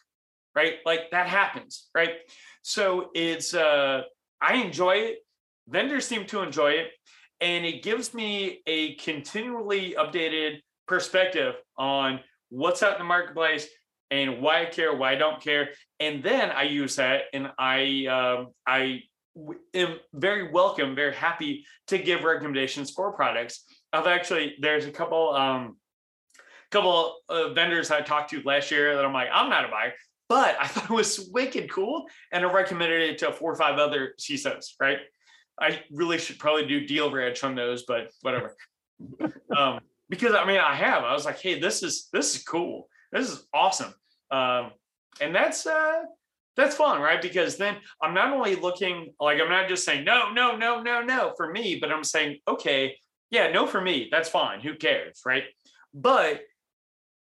[0.55, 0.75] Right.
[0.85, 1.89] Like that happens.
[1.95, 2.11] Right.
[2.61, 4.03] So it's uh
[4.41, 5.19] I enjoy it.
[5.67, 6.87] Vendors seem to enjoy it.
[7.41, 13.67] And it gives me a continually updated perspective on what's out in the marketplace
[14.11, 15.69] and why I care, why I don't care.
[15.99, 19.01] And then I use that and I um, I
[19.73, 23.65] am very welcome, very happy to give recommendations for products.
[23.91, 25.77] I've actually there's a couple um
[26.71, 29.93] couple of vendors I talked to last year that I'm like, I'm not a buyer
[30.33, 33.77] but I thought it was wicked cool, and I recommended it to four or five
[33.77, 34.73] other CISOs.
[34.79, 34.99] Right?
[35.59, 38.55] I really should probably do deal ranch on those, but whatever.
[39.55, 41.03] um, because I mean, I have.
[41.03, 42.87] I was like, hey, this is this is cool.
[43.11, 43.93] This is awesome.
[44.31, 44.71] Um,
[45.21, 46.01] and that's uh,
[46.55, 47.21] that's fun, right?
[47.21, 51.01] Because then I'm not only looking like I'm not just saying no, no, no, no,
[51.01, 52.95] no for me, but I'm saying okay,
[53.31, 54.09] yeah, no for me.
[54.11, 54.61] That's fine.
[54.61, 55.43] Who cares, right?
[55.93, 56.41] But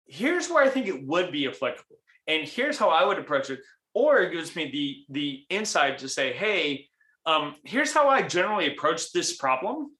[0.07, 3.61] here's where I think it would be applicable and here's how I would approach it.
[3.93, 6.87] Or it gives me the the insight to say, hey,
[7.27, 9.90] um, here's how I generally approach this problem.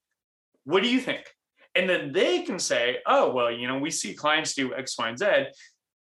[0.63, 1.23] What do you think?
[1.75, 5.09] And then they can say, oh, well, you know, we see clients do X, Y,
[5.09, 5.25] and Z.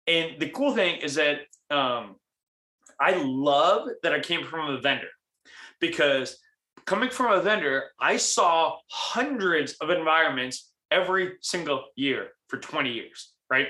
[0.08, 2.16] And the cool thing is that um,
[3.04, 5.10] I love that I came from a vendor
[5.82, 6.38] because
[6.86, 13.34] coming from a vendor, I saw hundreds of environments every single year for 20 years,
[13.50, 13.68] right?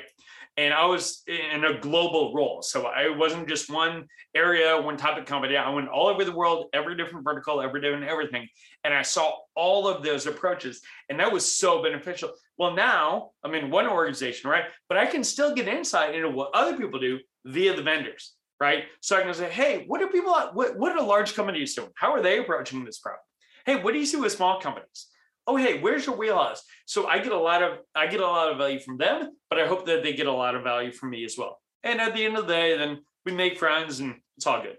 [0.56, 2.62] And I was in a global role.
[2.62, 5.58] So I wasn't just one area, one of company.
[5.58, 8.48] I went all over the world, every different vertical, every different everything.
[8.84, 10.80] And I saw all of those approaches.
[11.10, 12.34] And that was so beneficial.
[12.60, 14.66] Well, now I'm in one organization, right?
[14.90, 18.86] But I can still get insight into what other people do via the vendors right?
[19.02, 21.90] So I can say, hey, what are people, what, what are large companies doing?
[21.96, 23.22] How are they approaching this problem?
[23.66, 25.08] Hey, what do you see with small companies?
[25.46, 26.64] Oh, hey, where's your wheelhouse?
[26.86, 29.60] So I get a lot of, I get a lot of value from them, but
[29.60, 31.60] I hope that they get a lot of value from me as well.
[31.84, 34.78] And at the end of the day, then we make friends and it's all good.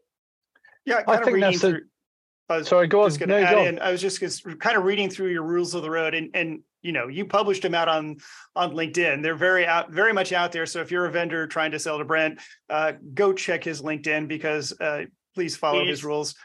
[0.86, 1.82] Yeah, kind I of reading through.
[2.48, 3.12] I was Sorry, go on.
[3.26, 3.78] no, add go in.
[3.78, 4.20] I was just
[4.58, 7.62] kind of reading through your rules of the road, and and you know you published
[7.62, 8.18] them out on
[8.54, 11.72] on linkedin they're very out very much out there so if you're a vendor trying
[11.72, 12.38] to sell to brent
[12.70, 15.04] uh, go check his linkedin because uh,
[15.34, 15.88] please follow please.
[15.88, 16.36] his rules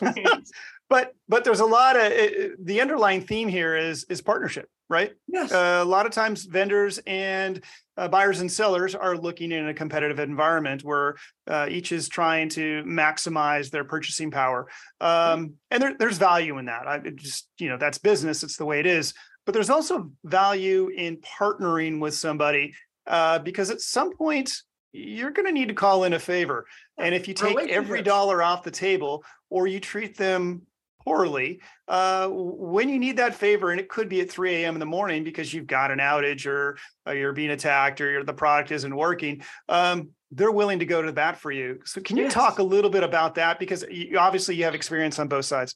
[0.88, 5.12] but but there's a lot of it, the underlying theme here is is partnership right?
[5.28, 5.52] Yes.
[5.52, 7.62] Uh, a lot of times vendors and
[7.96, 11.14] uh, buyers and sellers are looking in a competitive environment where
[11.46, 14.68] uh, each is trying to maximize their purchasing power.
[15.00, 16.88] Um, and there, there's value in that.
[16.88, 18.42] I just you know that's business.
[18.42, 19.14] It's the way it is.
[19.46, 22.74] But there's also value in partnering with somebody
[23.06, 24.52] uh, because at some point
[24.92, 26.66] you're going to need to call in a favor.
[26.98, 30.62] And if you take every dollar off the table or you treat them
[31.04, 34.74] poorly, uh, when you need that favor, and it could be at 3 a.m.
[34.74, 38.32] in the morning because you've got an outage or, or you're being attacked or the
[38.32, 41.80] product isn't working, um, they're willing to go to bat for you.
[41.84, 42.34] So can you yes.
[42.34, 43.58] talk a little bit about that?
[43.58, 45.74] Because you, obviously you have experience on both sides.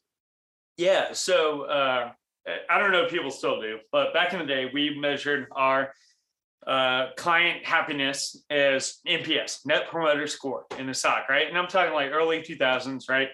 [0.77, 1.13] Yeah.
[1.13, 2.13] So uh,
[2.71, 5.93] I don't know if people still do, but back in the day, we measured our
[6.67, 11.49] uh, client happiness as NPS, Net Promoter Score, in the SOC, right?
[11.49, 13.29] And I'm talking like early 2000s, right?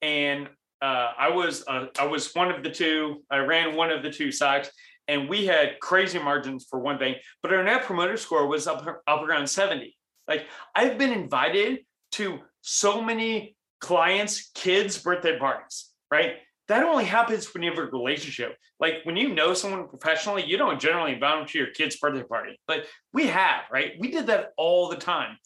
[0.00, 0.48] And
[0.82, 3.22] uh, I was uh, I was one of the two.
[3.30, 4.68] I ran one of the two SOCs,
[5.06, 8.84] and we had crazy margins for one thing, but our Net Promoter Score was up
[9.06, 9.96] up around 70.
[10.26, 11.80] Like I've been invited
[12.12, 16.34] to so many clients' kids' birthday parties, right?
[16.68, 18.56] That only happens when you have a relationship.
[18.78, 22.22] Like when you know someone professionally, you don't generally invite them to your kid's birthday
[22.22, 23.92] party, but we have, right?
[23.98, 25.36] We did that all the time.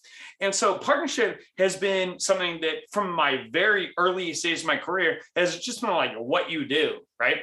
[0.40, 5.20] And so partnership has been something that from my very early stage of my career
[5.34, 7.38] has just been like what you do, right?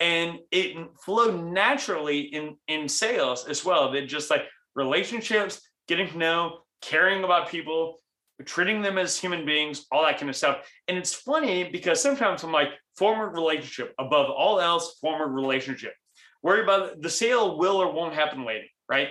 [0.00, 3.92] And it flowed naturally in in sales as well.
[3.92, 7.98] That just like relationships, getting to know, caring about people,
[8.44, 10.68] treating them as human beings, all that kind of stuff.
[10.88, 15.94] And it's funny because sometimes I'm like, former relationship above all else, former relationship.
[16.42, 19.08] Worry about the sale will or won't happen later, right?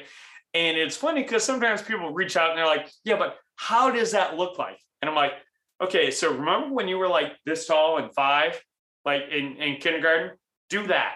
[0.53, 4.11] And it's funny because sometimes people reach out and they're like, yeah, but how does
[4.11, 4.79] that look like?
[5.01, 5.33] And I'm like,
[5.81, 8.61] okay, so remember when you were like this tall and five,
[9.05, 10.37] like in, in kindergarten?
[10.69, 11.15] Do that.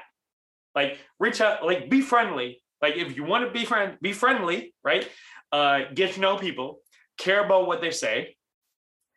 [0.76, 2.62] Like reach out, like be friendly.
[2.82, 5.08] Like if you want to be friend, be friendly, right?
[5.52, 6.80] Uh, get to know people,
[7.18, 8.36] care about what they say,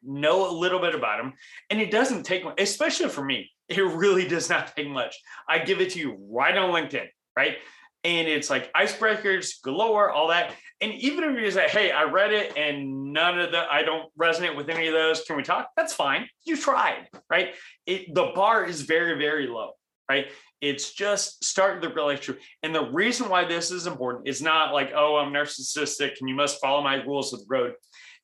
[0.02, 1.34] know a little bit about them.
[1.70, 2.60] And it doesn't take, much.
[2.60, 5.16] especially for me, it really does not take much.
[5.48, 7.06] I give it to you right on LinkedIn,
[7.36, 7.56] right?
[8.04, 10.54] And it's like icebreakers galore, all that.
[10.80, 14.12] And even if you say, hey, I read it and none of the, I don't
[14.16, 15.70] resonate with any of those, can we talk?
[15.76, 16.28] That's fine.
[16.44, 17.54] You tried, right?
[17.86, 19.72] It, the bar is very, very low,
[20.08, 20.26] right?
[20.60, 22.42] It's just starting the relationship.
[22.62, 26.34] And the reason why this is important is not like, oh, I'm narcissistic and you
[26.34, 27.74] must follow my rules of the road.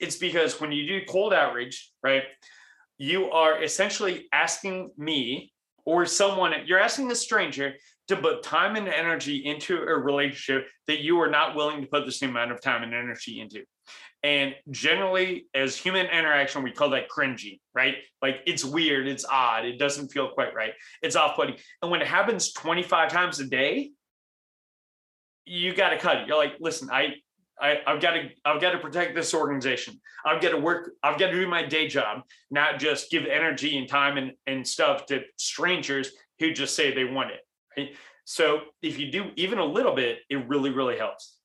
[0.00, 2.24] It's because when you do cold outreach, right,
[2.98, 5.52] you are essentially asking me
[5.84, 7.74] or someone, you're asking a stranger
[8.08, 12.04] to put time and energy into a relationship that you are not willing to put
[12.04, 13.62] the same amount of time and energy into.
[14.24, 17.96] And generally, as human interaction, we call that cringy, right?
[18.20, 21.56] Like it's weird, it's odd, it doesn't feel quite right, it's off putting.
[21.82, 23.90] And when it happens 25 times a day,
[25.44, 26.28] you got to cut it.
[26.28, 27.14] You're like, listen, I,
[27.60, 30.00] I, I've got to, I've got to protect this organization.
[30.24, 33.76] I've got to work, I've got to do my day job, not just give energy
[33.76, 37.40] and time and, and stuff to strangers who just say they want it.
[37.76, 37.96] Right?
[38.24, 41.38] So if you do even a little bit, it really, really helps.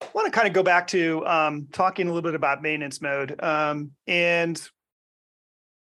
[0.00, 3.00] I want to kind of go back to um, talking a little bit about maintenance
[3.00, 4.60] mode um, and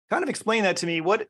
[0.09, 1.01] kind of explain that to me.
[1.01, 1.27] What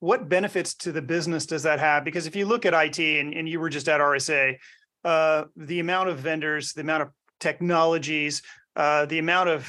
[0.00, 2.04] what benefits to the business does that have?
[2.04, 4.56] Because if you look at IT and, and you were just at RSA,
[5.04, 7.08] uh, the amount of vendors, the amount of
[7.40, 8.42] technologies,
[8.76, 9.68] uh, the amount of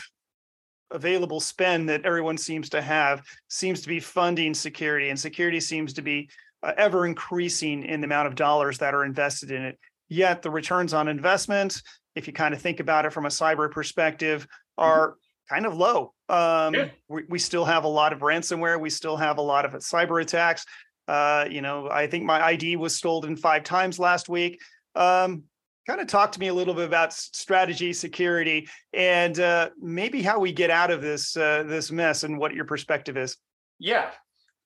[0.91, 5.93] available spend that everyone seems to have seems to be funding security, and security seems
[5.93, 6.29] to be
[6.61, 9.79] uh, ever increasing in the amount of dollars that are invested in it.
[10.09, 11.81] Yet the returns on investment
[12.15, 14.89] if you kind of think about it from a cyber perspective, mm-hmm.
[14.89, 15.15] are
[15.49, 16.13] kind of low.
[16.29, 16.89] Um, Yeah.
[17.07, 18.79] we, we still have a lot of ransomware.
[18.79, 20.65] We still have a lot of cyber attacks.
[21.07, 24.61] Uh, you know, I think my ID was stolen five times last week.
[24.95, 25.43] Um,
[25.87, 30.39] kind of talk to me a little bit about strategy, security, and uh, maybe how
[30.39, 33.37] we get out of this uh, this mess and what your perspective is.
[33.79, 34.11] Yeah.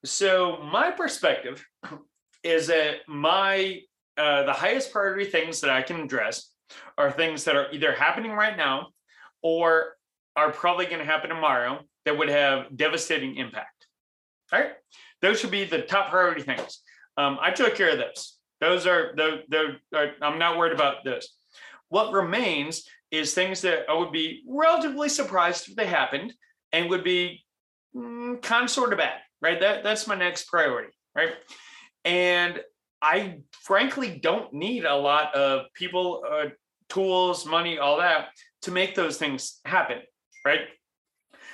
[0.04, 1.66] So my perspective
[2.44, 3.80] is that my
[4.18, 6.53] uh, the highest priority things that I can address
[6.98, 8.88] are things that are either happening right now
[9.42, 9.96] or
[10.36, 13.88] are probably going to happen tomorrow that would have devastating impact.
[14.52, 14.72] All right.
[15.22, 16.82] Those should be the top priority things.
[17.18, 18.38] Um, I took care of those.
[18.60, 21.28] Those are those are, I'm not worried about those.
[21.90, 26.34] What remains is things that I would be relatively surprised if they happened
[26.72, 27.44] and would be
[27.96, 29.60] mm, kind of sort of bad, right?
[29.60, 31.34] That that's my next priority, right?
[32.06, 32.62] And
[33.02, 36.46] I frankly don't need a lot of people, uh,
[36.94, 38.28] tools, money, all that
[38.62, 40.00] to make those things happen,
[40.46, 40.62] right?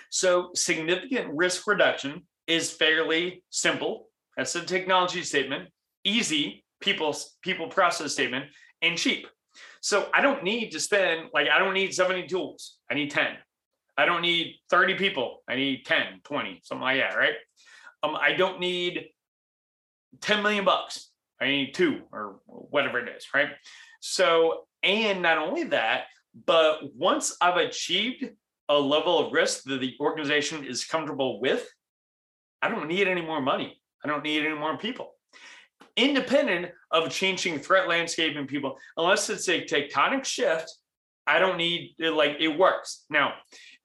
[0.09, 4.09] So significant risk reduction is fairly simple.
[4.35, 5.69] That's a technology statement,
[6.03, 8.45] easy people people process statement,
[8.81, 9.27] and cheap.
[9.81, 12.77] So I don't need to spend like I don't need 70 tools.
[12.89, 13.27] I need 10.
[13.97, 15.43] I don't need 30 people.
[15.49, 17.33] I need 10, 20, something like that, right?
[18.01, 19.07] Um, I don't need
[20.21, 21.11] 10 million bucks.
[21.41, 23.49] I need two or whatever it is, right?
[23.99, 26.05] So, and not only that,
[26.45, 28.29] but once I've achieved
[28.69, 31.67] a level of risk that the organization is comfortable with,
[32.61, 33.81] I don't need any more money.
[34.03, 35.15] I don't need any more people.
[35.95, 40.71] Independent of changing threat landscape and people, unless it's a tectonic shift,
[41.27, 43.05] I don't need like it works.
[43.09, 43.33] Now,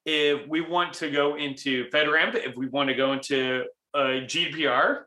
[0.05, 5.03] if we want to go into FedRAMP, if we want to go into uh, GDPR,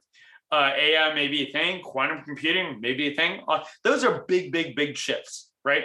[0.50, 3.42] uh, AI may be a thing, quantum computing may be a thing.
[3.48, 5.84] Uh, those are big, big, big shifts, right?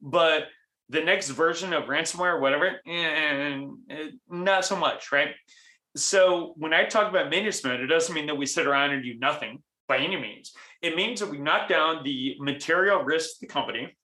[0.00, 0.48] But
[0.90, 5.30] the next version of ransomware, whatever, and eh, not so much, right?
[5.96, 9.18] So when I talk about management, it doesn't mean that we sit around and do
[9.18, 10.52] nothing by any means.
[10.82, 13.96] It means that we knock down the material risk to the company,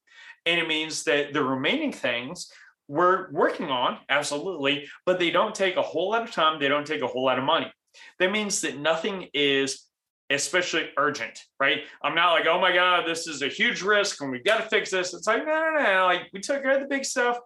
[0.46, 2.50] and it means that the remaining things
[2.88, 6.58] we're working on, absolutely, but they don't take a whole lot of time.
[6.58, 7.70] They don't take a whole lot of money.
[8.18, 9.87] That means that nothing is
[10.30, 11.82] especially urgent, right?
[12.02, 14.68] I'm not like, oh my God, this is a huge risk and we've got to
[14.68, 15.14] fix this.
[15.14, 16.04] It's like, no, no, no.
[16.06, 17.38] Like we took care of the big stuff.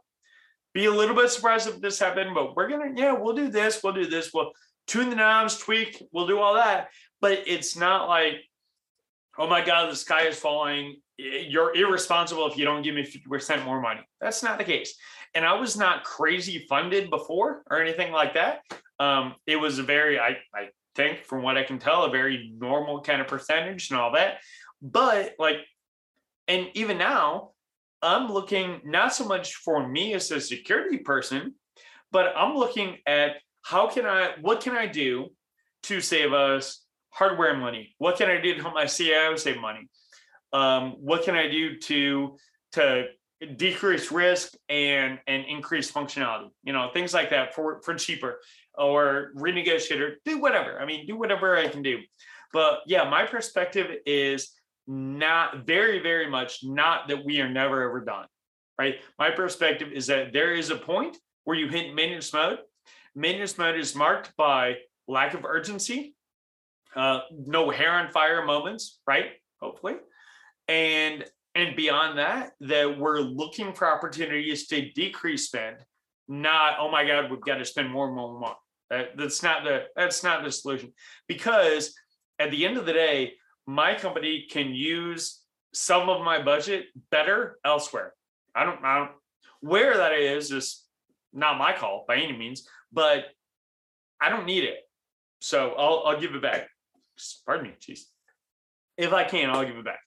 [0.75, 3.83] Be a little bit surprised if this happened, but we're gonna, yeah, we'll do this,
[3.83, 4.53] we'll do this, we'll
[4.87, 6.89] tune the knobs, tweak, we'll do all that.
[7.21, 8.37] But it's not like,
[9.39, 10.97] oh my God, the sky is falling.
[11.19, 14.01] You're irresponsible if you don't give me 50% more money.
[14.21, 14.97] That's not the case.
[15.35, 18.61] And I was not crazy funded before or anything like that.
[18.99, 22.53] Um, it was a very, I, I think, from what I can tell, a very
[22.59, 24.39] normal kind of percentage and all that.
[24.81, 25.57] But like,
[26.49, 27.51] and even now,
[28.03, 31.55] I'm looking not so much for me as a security person,
[32.11, 35.29] but I'm looking at how can I, what can I do
[35.85, 37.95] to save us hardware money?
[37.99, 39.89] What can I do to help my CIO save money?
[40.53, 42.37] Um, what can I do to
[42.73, 43.05] to
[43.57, 46.51] decrease risk and and increase functionality?
[46.65, 48.41] You know, things like that for for cheaper
[48.77, 50.81] or renegotiate or do whatever.
[50.81, 51.99] I mean, do whatever I can do.
[52.53, 54.53] But yeah, my perspective is
[54.87, 58.27] not very, very much not that we are never ever done.
[58.79, 58.97] Right.
[59.19, 62.59] My perspective is that there is a point where you hit maintenance mode.
[63.15, 66.15] Maintenance mode is marked by lack of urgency,
[66.97, 69.33] uh, no hair on fire moments, right?
[69.61, 69.95] Hopefully.
[70.69, 75.77] And and beyond that, that we're looking for opportunities to decrease spend,
[76.27, 78.57] not, oh my God, we've got to spend more more more.
[78.93, 80.93] That, that's not the that's not the solution.
[81.27, 81.95] Because
[82.39, 83.33] at the end of the day,
[83.67, 85.41] my company can use
[85.73, 88.13] some of my budget better elsewhere.
[88.55, 89.13] I don't, I don't
[89.61, 90.85] where that is is
[91.33, 93.25] not my call by any means, but
[94.21, 94.81] I don't need it.
[95.41, 96.69] So I'll I'll give it back.
[97.47, 98.01] Pardon me, jeez.
[98.99, 100.01] If I can, I'll give it back.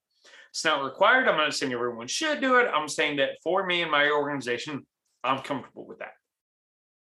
[0.51, 1.27] It's not required.
[1.27, 2.69] I'm not saying everyone should do it.
[2.71, 4.85] I'm saying that for me and my organization,
[5.23, 6.13] I'm comfortable with that.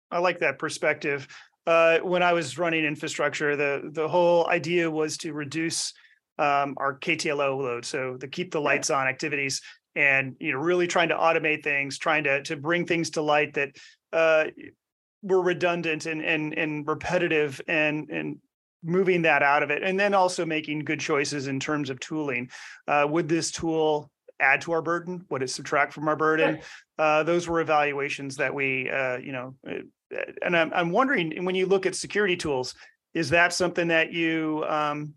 [0.09, 1.27] I like that perspective.
[1.67, 5.93] Uh, when I was running infrastructure, the the whole idea was to reduce
[6.39, 9.61] um, our KTLO load, so to keep the lights on activities,
[9.93, 13.53] and you know, really trying to automate things, trying to to bring things to light
[13.55, 13.75] that
[14.13, 14.45] uh,
[15.21, 18.37] were redundant and and and repetitive, and and
[18.81, 22.49] moving that out of it, and then also making good choices in terms of tooling.
[22.87, 24.09] Uh, would this tool
[24.39, 25.25] add to our burden?
[25.29, 26.59] Would it subtract from our burden?
[26.97, 29.81] Uh, those were evaluations that we, uh, you know, uh,
[30.43, 32.75] and I'm, I'm wondering when you look at security tools,
[33.13, 35.13] is that something that you um,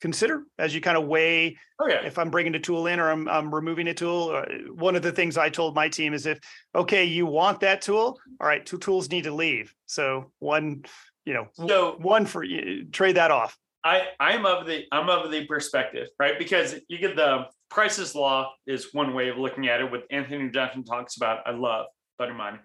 [0.00, 2.04] consider as you kind of weigh Oh yeah.
[2.04, 4.30] if I'm bringing a tool in or I'm, I'm removing a tool.
[4.36, 6.38] uh, One of the things I told my team is if,
[6.74, 9.74] okay, you want that tool, all right, two tools need to leave.
[9.86, 10.84] So one,
[11.24, 13.56] you know, So one for you, trade that off.
[13.82, 16.38] I I'm of the I'm of the perspective, right?
[16.38, 19.90] Because you get the Price's law is one way of looking at it.
[19.90, 21.86] What Anthony Johnson talks about, I love,
[22.18, 22.58] better mine.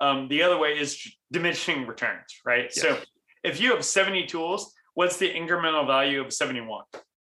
[0.00, 1.00] Um, the other way is
[1.32, 2.72] diminishing returns, right?
[2.72, 2.98] So
[3.42, 6.84] if you have 70 tools, what's the incremental value of 71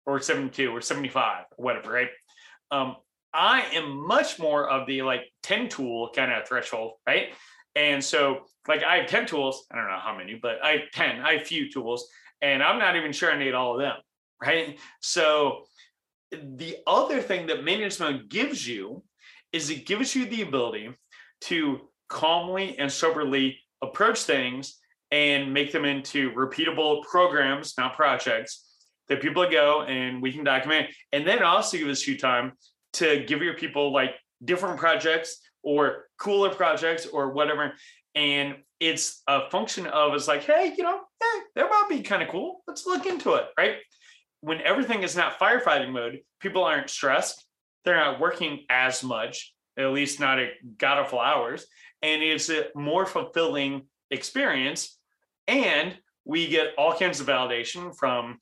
[0.06, 2.10] or 72 or 75 or whatever, right?
[2.72, 2.96] Um,
[3.34, 7.30] I am much more of the like 10 tool kind of threshold, right?
[7.76, 10.92] And so like I have 10 tools, I don't know how many, but I have
[10.94, 12.08] 10, I have few tools,
[12.42, 13.98] and I'm not even sure I need all of them,
[14.42, 14.80] right?
[15.02, 15.66] So
[16.32, 19.04] the other thing that management gives you
[19.52, 20.92] is it gives you the ability
[21.42, 24.80] to calmly and soberly approach things
[25.12, 28.66] and make them into repeatable programs, not projects
[29.08, 30.88] that people go and we can document.
[31.12, 32.54] And then also give us you time
[32.94, 34.12] to give your people like
[34.44, 37.74] different projects or cooler projects or whatever.
[38.16, 42.24] And it's a function of it's like, hey, you know, eh, that might be kind
[42.24, 42.62] of cool.
[42.68, 43.78] Let's look into it, right?
[44.42, 47.46] When everything is not firefighting mode, people aren't stressed.
[47.84, 51.66] They're not working as much, at least not at god awful hours.
[52.06, 55.00] And it's a more fulfilling experience.
[55.48, 58.40] And we get all kinds of validation from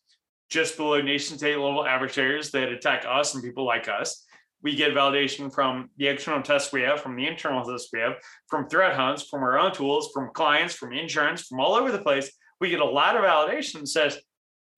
[0.49, 4.26] just below nation state level adversaries that attack us and people like us.
[4.61, 8.16] We get validation from the external tests we have, from the internal tests we have,
[8.49, 12.05] from threat hunts, from our own tools, from clients, from insurance, from all over the
[12.07, 12.32] place.
[12.59, 14.20] We get a lot of validation that says,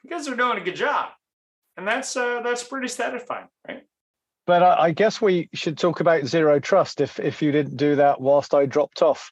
[0.07, 1.09] guys are doing a good job.
[1.77, 3.83] And that's uh, that's pretty satisfying, right?
[4.45, 7.95] But I, I guess we should talk about zero trust if if you didn't do
[7.95, 9.31] that whilst I dropped off.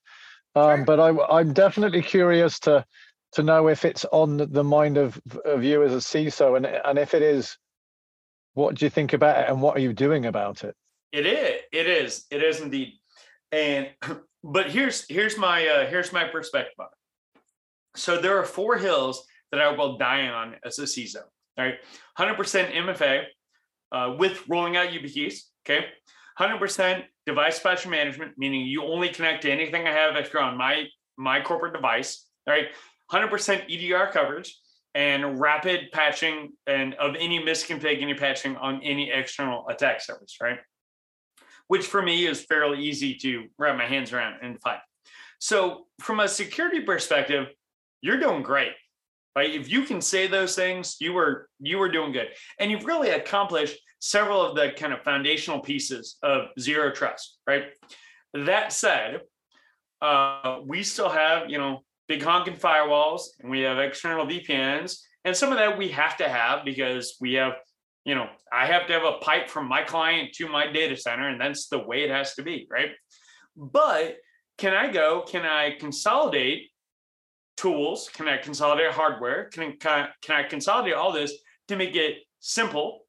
[0.56, 0.86] Um, Sure.
[0.86, 2.86] But I, I'm definitely curious to
[3.34, 7.00] to know if it's on the mind of, of you as a CISO, and and
[7.00, 7.58] if it is,
[8.54, 10.76] what do you think about it, and what are you doing about it?
[11.12, 11.62] It is.
[11.72, 12.26] It is.
[12.32, 12.94] It is indeed.
[13.52, 13.90] And
[14.44, 17.42] but here's here's my uh, here's my perspective on it.
[17.96, 21.22] So there are four hills that I will die on as a CISO.
[21.56, 21.76] All right,
[22.18, 23.26] 100% MFA
[23.94, 25.40] uh, with rolling out YubiKeys.
[25.66, 25.86] Okay,
[26.40, 30.58] 100% device patch management, meaning you only connect to anything I have if you're on
[30.58, 30.86] my
[31.18, 32.28] my corporate device.
[32.46, 32.68] Right,
[33.12, 34.60] 100% EDR coverage
[34.96, 40.38] and rapid patching and of any misconfig, any patching on any external attack surface.
[40.42, 40.60] Right
[41.68, 44.80] which for me is fairly easy to wrap my hands around and define.
[45.40, 47.48] So, from a security perspective,
[48.02, 48.74] you're doing great.
[49.36, 49.54] Right?
[49.54, 52.28] If you can say those things, you were you were doing good,
[52.60, 57.40] and you've really accomplished several of the kind of foundational pieces of zero trust.
[57.48, 57.68] Right?
[58.34, 59.22] That said,
[60.02, 65.36] uh, we still have you know big honking firewalls, and we have external VPNs, and
[65.36, 67.54] some of that we have to have because we have
[68.06, 71.30] you know, I have to have a pipe from my client to my data center,
[71.30, 72.90] and that's the way it has to be, right?
[73.56, 74.18] But
[74.58, 75.22] can I go?
[75.22, 76.70] Can I consolidate
[77.56, 78.10] tools?
[78.14, 79.46] Can I consolidate hardware?
[79.46, 81.34] Can, can, I, can I consolidate all this
[81.70, 83.03] to make it simple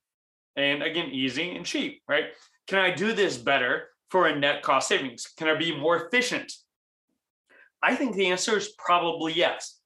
[0.56, 2.26] and again, easy and cheap, right?
[2.66, 5.26] Can I do this better for a net cost savings?
[5.36, 6.52] Can I be more efficient?
[7.82, 9.80] I think the answer is probably yes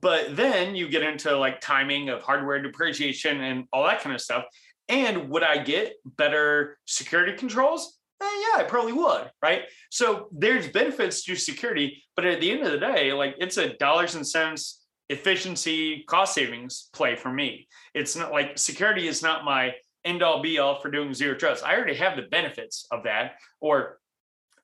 [0.00, 4.20] but then you get into like timing of hardware depreciation and all that kind of
[4.20, 4.44] stuff.
[4.88, 7.98] And would I get better security controls?
[8.22, 9.62] Eh, yeah, I probably would, right?
[9.90, 13.76] So there's benefits to security, but at the end of the day, like it's a
[13.78, 17.66] dollars and cents efficiency cost savings play for me.
[17.94, 19.74] It's not like security is not my
[20.04, 21.64] end all be all for doing zero trust.
[21.64, 23.98] I already have the benefits of that, or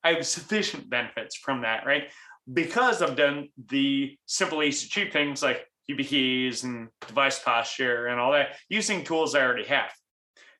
[0.02, 2.04] I have sufficient benefits from that, right?
[2.52, 8.32] because I've done the simple easy cheap things like YubiKeys and device posture and all
[8.32, 9.90] that using tools I already have.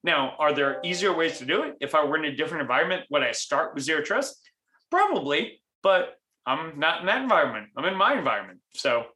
[0.03, 1.75] Now, are there easier ways to do it?
[1.81, 4.51] If I were in a different environment, would I start with zero trust?
[4.91, 6.15] Probably, but
[6.45, 7.69] I'm not in that environment.
[7.77, 8.61] I'm in my environment.
[8.75, 9.07] So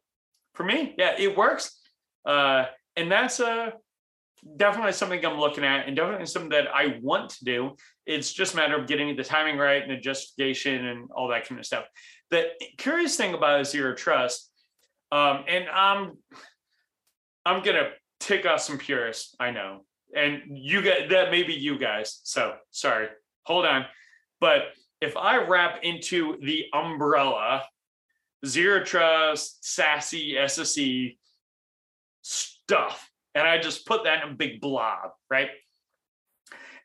[0.53, 1.79] for me, yeah, it works.
[2.25, 2.65] Uh,
[2.97, 3.71] and that's uh,
[4.57, 7.75] definitely something I'm looking at and definitely something that I want to do.
[8.05, 11.47] It's just a matter of getting the timing right and the justification and all that
[11.47, 11.85] kind of stuff
[12.31, 14.49] the curious thing about zero trust,
[15.11, 16.17] um, and I'm
[17.45, 17.89] I'm gonna
[18.19, 19.85] tick off some purists, I know,
[20.15, 22.21] and you get that may be you guys.
[22.23, 23.09] So sorry,
[23.43, 23.85] hold on.
[24.39, 24.61] But
[25.01, 27.63] if I wrap into the umbrella,
[28.45, 31.17] zero trust, SASE, SSE
[32.21, 35.49] stuff, and I just put that in a big blob, right?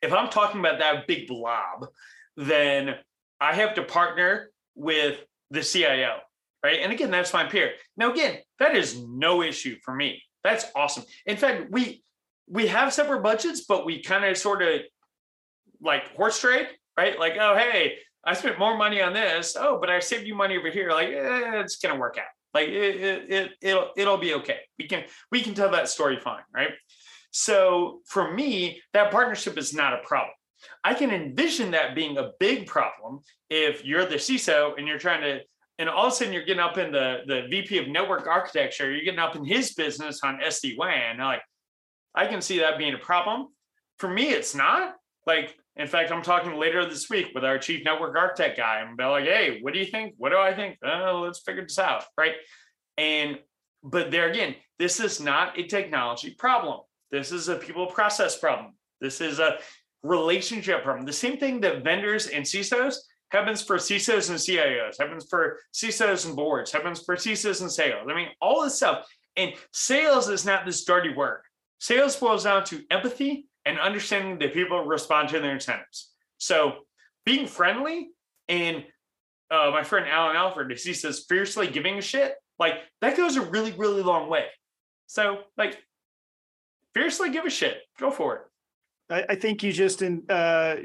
[0.02, 1.88] If I'm talking about that big blob,
[2.36, 2.96] then
[3.40, 6.18] I have to partner with the CIO,
[6.62, 6.80] right?
[6.80, 7.72] And again, that's my peer.
[7.96, 10.22] Now, again, that is no issue for me.
[10.44, 11.04] That's awesome.
[11.24, 12.04] In fact, we
[12.48, 14.82] we have separate budgets, but we kind of sort of
[15.80, 17.18] like horse trade, right?
[17.18, 19.56] Like, oh hey, I spent more money on this.
[19.58, 20.90] Oh, but I saved you money over here.
[20.90, 22.35] Like, eh, it's gonna work out.
[22.56, 24.60] Like it, it, it it'll it'll be okay.
[24.78, 26.70] We can we can tell that story fine, right?
[27.32, 30.32] So for me, that partnership is not a problem.
[30.82, 35.20] I can envision that being a big problem if you're the CISO and you're trying
[35.20, 35.40] to,
[35.78, 38.90] and all of a sudden you're getting up in the, the VP of network architecture,
[38.90, 41.18] you're getting up in his business on SD WAN.
[41.18, 41.42] Like,
[42.14, 43.48] I can see that being a problem.
[43.98, 44.94] For me, it's not.
[45.26, 48.80] Like, in fact, I'm talking later this week with our chief network architect guy.
[48.80, 50.14] I'm like, hey, what do you think?
[50.16, 50.78] What do I think?
[50.82, 52.04] Oh, let's figure this out.
[52.16, 52.34] Right.
[52.96, 53.38] And,
[53.82, 56.80] but there again, this is not a technology problem.
[57.10, 58.72] This is a people process problem.
[59.02, 59.58] This is a
[60.02, 61.04] relationship problem.
[61.04, 62.96] The same thing that vendors and CISOs
[63.30, 68.06] happens for CISOs and CIOs, happens for CISOs and boards, happens for CISOs and sales.
[68.10, 69.06] I mean, all this stuff.
[69.36, 71.42] And sales is not this dirty word.
[71.80, 76.12] Sales boils down to empathy and understanding that people respond to their incentives.
[76.38, 76.76] So
[77.26, 78.10] being friendly
[78.48, 78.84] and
[79.50, 83.42] uh, my friend Allan Alford, he says fiercely giving a shit, like that goes a
[83.42, 84.46] really, really long way.
[85.06, 85.76] So like
[86.94, 87.78] fiercely give a shit.
[87.98, 88.42] Go for it.
[89.10, 90.76] I, I think you just in uh,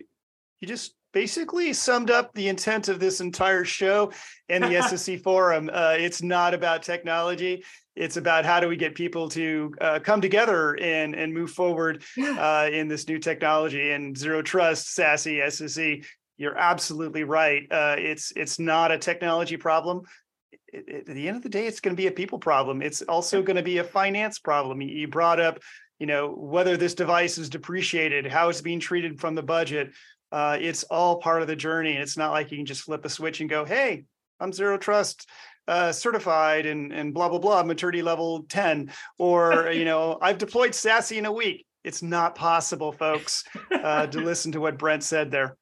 [0.60, 4.12] you just basically summed up the intent of this entire show
[4.50, 5.70] and the SSE forum.
[5.72, 7.64] Uh, it's not about technology.
[7.96, 12.04] It's about how do we get people to uh, come together and and move forward
[12.20, 16.06] uh, in this new technology and zero trust, SASE, SSE.
[16.38, 17.64] You're absolutely right.
[17.70, 20.04] Uh, it's it's not a technology problem.
[20.52, 22.82] It, it, at the end of the day, it's going to be a people problem.
[22.82, 24.82] It's also going to be a finance problem.
[24.82, 25.60] You brought up
[26.02, 29.92] you know, whether this device is depreciated, how it's being treated from the budget.
[30.32, 31.94] Uh, it's all part of the journey.
[31.94, 34.06] And it's not like you can just flip a switch and go, hey,
[34.40, 35.28] I'm zero trust
[35.68, 38.92] uh, certified and, and blah, blah, blah, maturity level 10.
[39.18, 41.66] Or, you know, I've deployed SASE in a week.
[41.84, 45.58] It's not possible, folks, uh, to listen to what Brent said there.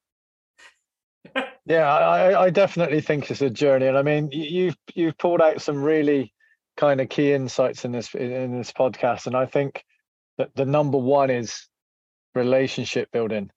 [1.66, 3.88] Yeah, I, I definitely think it's a journey.
[3.88, 6.34] And I mean, you've you've pulled out some really
[6.78, 9.28] kind of key insights in this in this podcast.
[9.28, 9.84] And I think
[10.38, 11.68] that the number one is
[12.34, 13.52] relationship building.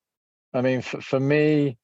[0.55, 1.77] I mean, for, for me,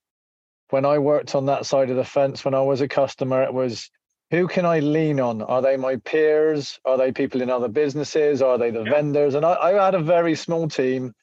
[0.70, 3.52] when I worked on that side of the fence, when I was a customer, it
[3.52, 3.90] was
[4.30, 5.40] who can I lean on?
[5.40, 6.78] Are they my peers?
[6.84, 8.42] Are they people in other businesses?
[8.42, 8.90] Are they the yeah.
[8.90, 9.34] vendors?
[9.34, 11.14] And I, I had a very small team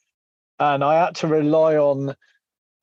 [0.58, 2.16] and I had to rely on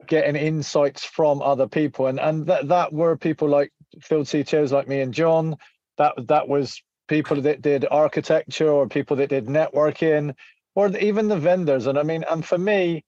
[0.08, 2.08] getting insights from other people.
[2.08, 5.58] And and that that were people like field CTOs like me and John.
[5.98, 10.34] That that was people that did architecture or people that did networking
[10.76, 11.86] or even the vendors.
[11.88, 13.04] And I mean, and for me,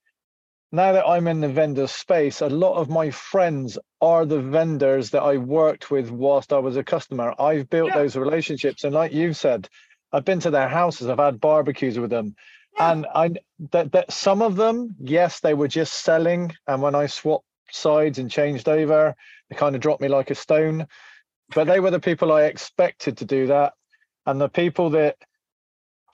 [0.72, 5.10] now that I'm in the vendor space, a lot of my friends are the vendors
[5.10, 7.34] that I worked with whilst I was a customer.
[7.38, 7.98] I've built yeah.
[7.98, 8.84] those relationships.
[8.84, 9.68] And like you've said,
[10.12, 12.34] I've been to their houses, I've had barbecues with them.
[12.76, 12.92] Yeah.
[12.92, 13.30] And I
[13.72, 16.52] that that some of them, yes, they were just selling.
[16.66, 19.14] And when I swapped sides and changed over,
[19.48, 20.86] they kind of dropped me like a stone.
[21.54, 23.74] But they were the people I expected to do that.
[24.26, 25.16] And the people that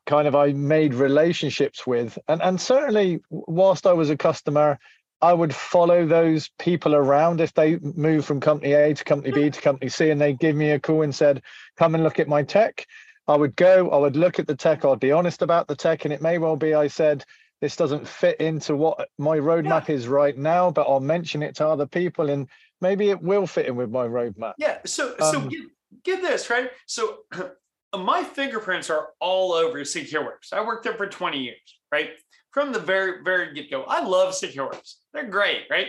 [0.07, 2.19] kind of I made relationships with.
[2.29, 4.79] And and certainly whilst I was a customer,
[5.23, 9.51] I would follow those people around if they move from company A to company B
[9.51, 11.43] to company C and they give me a call and said,
[11.77, 12.87] come and look at my tech.
[13.29, 16.05] I would go, I would look at the tech, I'd be honest about the tech.
[16.05, 17.25] And it may well be I said,
[17.61, 19.95] this doesn't fit into what my roadmap yeah.
[19.95, 22.49] is right now, but I'll mention it to other people and
[22.81, 24.55] maybe it will fit in with my roadmap.
[24.59, 24.79] Yeah.
[24.85, 25.61] So so um, get,
[26.03, 26.71] get this, right?
[26.87, 27.19] So
[28.01, 30.53] my fingerprints are all over SecureWorks.
[30.53, 32.11] I worked there for 20 years, right?
[32.51, 33.82] From the very, very get go.
[33.82, 34.95] I love SecureWorks.
[35.12, 35.88] They're great, right?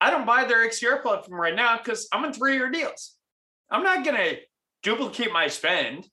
[0.00, 3.14] I don't buy their XDR platform right now because I'm in three year deals.
[3.70, 4.36] I'm not going to
[4.82, 6.06] duplicate my spend,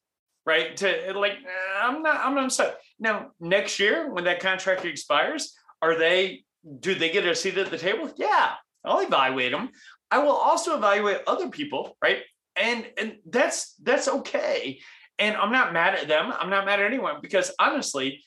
[0.46, 0.76] right?
[0.78, 1.34] To like,
[1.82, 2.80] I'm not, I'm not upset.
[3.00, 6.46] Now, next year when that contract expires, are they,
[6.80, 8.12] do they get a seat at the table?
[8.16, 8.54] Yeah,
[8.86, 9.70] I'll evaluate them.
[10.10, 12.20] I will also evaluate other people, right?
[12.56, 14.80] And and that's that's okay.
[15.20, 16.32] And i'm not mad at them.
[16.38, 18.24] I'm not mad at anyone because honestly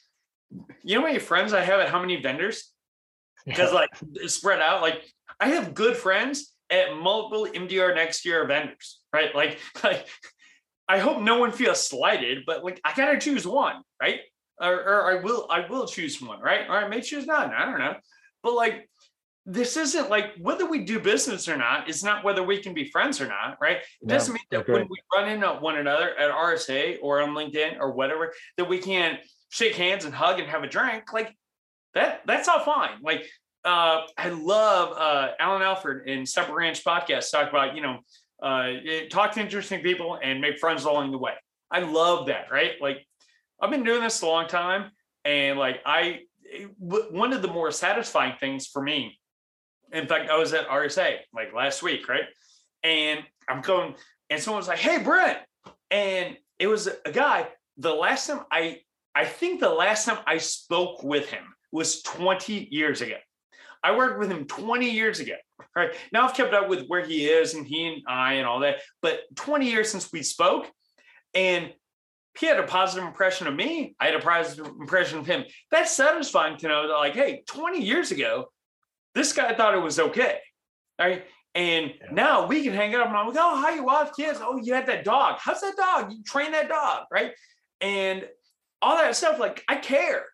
[0.82, 2.70] you know how many friends i have at how many vendors?
[3.46, 3.90] Because like
[4.26, 4.82] spread out?
[4.82, 5.04] Like
[5.40, 9.34] i have good friends at multiple mdr next year vendors right?
[9.34, 10.06] Like like
[10.88, 14.20] i hope no one feels slighted but like i gotta choose one right?
[14.60, 16.68] Or, or i will i will choose one right?
[16.68, 17.94] Or i may choose none i don't know.
[18.42, 18.88] But like
[19.46, 22.90] this isn't like whether we do business or not it's not whether we can be
[22.90, 23.78] friends or not right?
[24.00, 27.78] It doesn't mean that when we run into one another at rsa or on linkedin
[27.78, 29.18] or whatever that we can
[29.50, 31.36] shake hands and hug and have a drink like
[31.94, 32.98] that that's all fine.
[33.02, 33.26] Like
[33.64, 37.98] uh i love uh allan alford in Cyber Ranch podcast talk about you know
[38.42, 38.72] uh
[39.10, 41.34] talk to interesting people and make friends along the way.
[41.70, 42.72] I love that right?
[42.80, 43.06] Like
[43.60, 44.90] I've been doing this a long time,
[45.24, 46.20] and like I,
[46.78, 49.18] one of the more satisfying things for me.
[49.94, 52.24] In fact, I was at RSA like last week, right?
[52.82, 53.94] And I'm going,
[54.28, 55.38] and someone's like, "Hey, Brent,"
[55.90, 57.48] and it was a guy.
[57.78, 58.80] The last time I,
[59.14, 63.16] I think the last time I spoke with him was 20 years ago.
[63.82, 65.34] I worked with him 20 years ago.
[65.76, 68.60] Right now, I've kept up with where he is and he and I and all
[68.60, 68.76] that.
[69.02, 70.66] But 20 years since we spoke,
[71.34, 71.72] and
[72.38, 73.94] he had a positive impression of me.
[74.00, 75.44] I had a positive impression of him.
[75.70, 78.48] That's satisfying to know that, like, hey, 20 years ago,
[79.14, 80.38] this guy thought it was okay.
[80.98, 81.24] Right.
[81.54, 82.06] And yeah.
[82.12, 84.40] now we can hang out and I'm like, oh, how you wife, kids?
[84.42, 85.36] Oh, you had that dog.
[85.38, 86.12] How's that dog?
[86.12, 87.32] You train that dog, right?
[87.80, 88.26] And
[88.82, 90.24] all that stuff, like I care.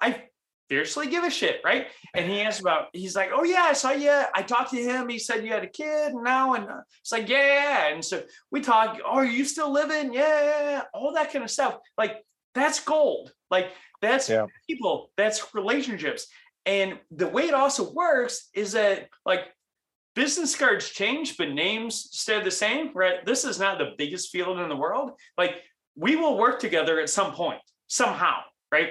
[0.00, 0.24] I
[0.70, 1.88] fiercely give a shit, right?
[2.14, 4.10] And he asked about, he's like, oh yeah, I saw you.
[4.34, 5.08] I talked to him.
[5.08, 7.88] He said you had a kid now, and uh, it's like, yeah.
[7.88, 8.98] And so we talk.
[9.04, 10.14] Oh, are you still living?
[10.14, 11.76] Yeah, all that kind of stuff.
[11.98, 12.24] Like
[12.54, 13.32] that's gold.
[13.50, 13.70] Like
[14.00, 14.46] that's yeah.
[14.68, 15.10] people.
[15.16, 16.26] That's relationships.
[16.66, 19.46] And the way it also works is that like
[20.14, 23.24] business cards change, but names stay the same, right?
[23.24, 25.12] This is not the biggest field in the world.
[25.38, 25.56] Like
[25.96, 28.40] we will work together at some point, somehow,
[28.70, 28.90] right?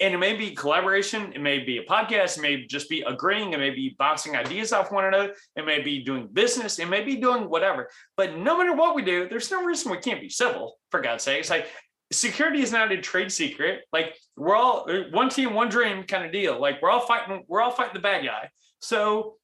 [0.00, 3.52] And it may be collaboration, it may be a podcast, it may just be agreeing,
[3.52, 7.02] it may be bouncing ideas off one another, it may be doing business, it may
[7.02, 7.90] be doing whatever.
[8.16, 11.24] But no matter what we do, there's no reason we can't be civil, for God's
[11.24, 11.40] sake.
[11.40, 11.66] It's like
[12.12, 13.82] security is not a trade secret.
[13.92, 16.60] Like we're all one team, one dream kind of deal.
[16.60, 18.50] Like we're all fighting, we're all fighting the bad guy.
[18.80, 19.36] So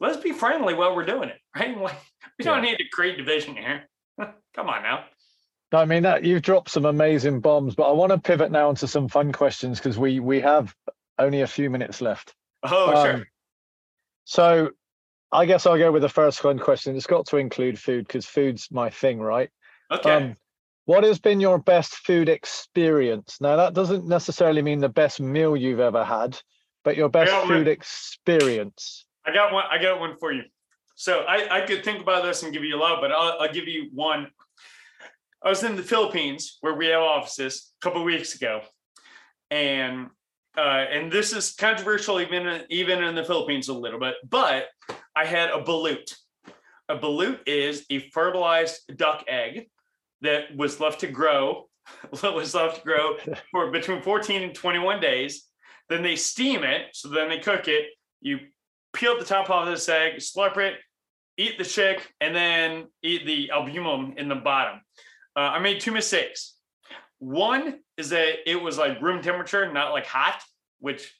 [0.00, 1.76] let's be friendly while we're doing it, right?
[1.80, 1.96] Like
[2.38, 2.70] we don't yeah.
[2.70, 3.88] need to create division here.
[4.18, 5.04] Come on now.
[5.72, 8.88] I mean that you've dropped some amazing bombs, but I want to pivot now into
[8.88, 10.74] some fun questions because we we have
[11.18, 12.34] only a few minutes left.
[12.62, 13.26] Oh, um, sure.
[14.24, 14.70] So
[15.30, 16.96] I guess I'll go with the first one question.
[16.96, 19.50] It's got to include food because food's my thing, right?
[19.90, 20.10] Okay.
[20.10, 20.36] Um,
[20.88, 23.36] what has been your best food experience?
[23.40, 26.40] Now that doesn't necessarily mean the best meal you've ever had,
[26.82, 27.68] but your best food one.
[27.68, 29.04] experience.
[29.26, 29.64] I got one.
[29.70, 30.44] I got one for you.
[30.94, 33.52] So I, I could think about this and give you a lot, but I'll, I'll
[33.52, 34.28] give you one
[35.44, 38.62] I was in the Philippines where we have offices a couple weeks ago,
[39.50, 40.08] and
[40.56, 44.66] uh, and this is controversial even even in the Philippines a little bit, but
[45.14, 46.16] I had a balut.
[46.88, 49.68] A balut is a fertilized duck egg
[50.22, 51.68] that was left to grow,
[52.22, 53.16] was left to grow
[53.50, 55.44] for between 14 and 21 days.
[55.88, 57.86] Then they steam it, so then they cook it.
[58.20, 58.38] You
[58.92, 60.74] peel the top off of this egg, slurp it,
[61.38, 64.80] eat the chick, and then eat the albumen in the bottom.
[65.36, 66.56] Uh, I made two mistakes.
[67.20, 70.42] One is that it was like room temperature, not like hot,
[70.80, 71.14] which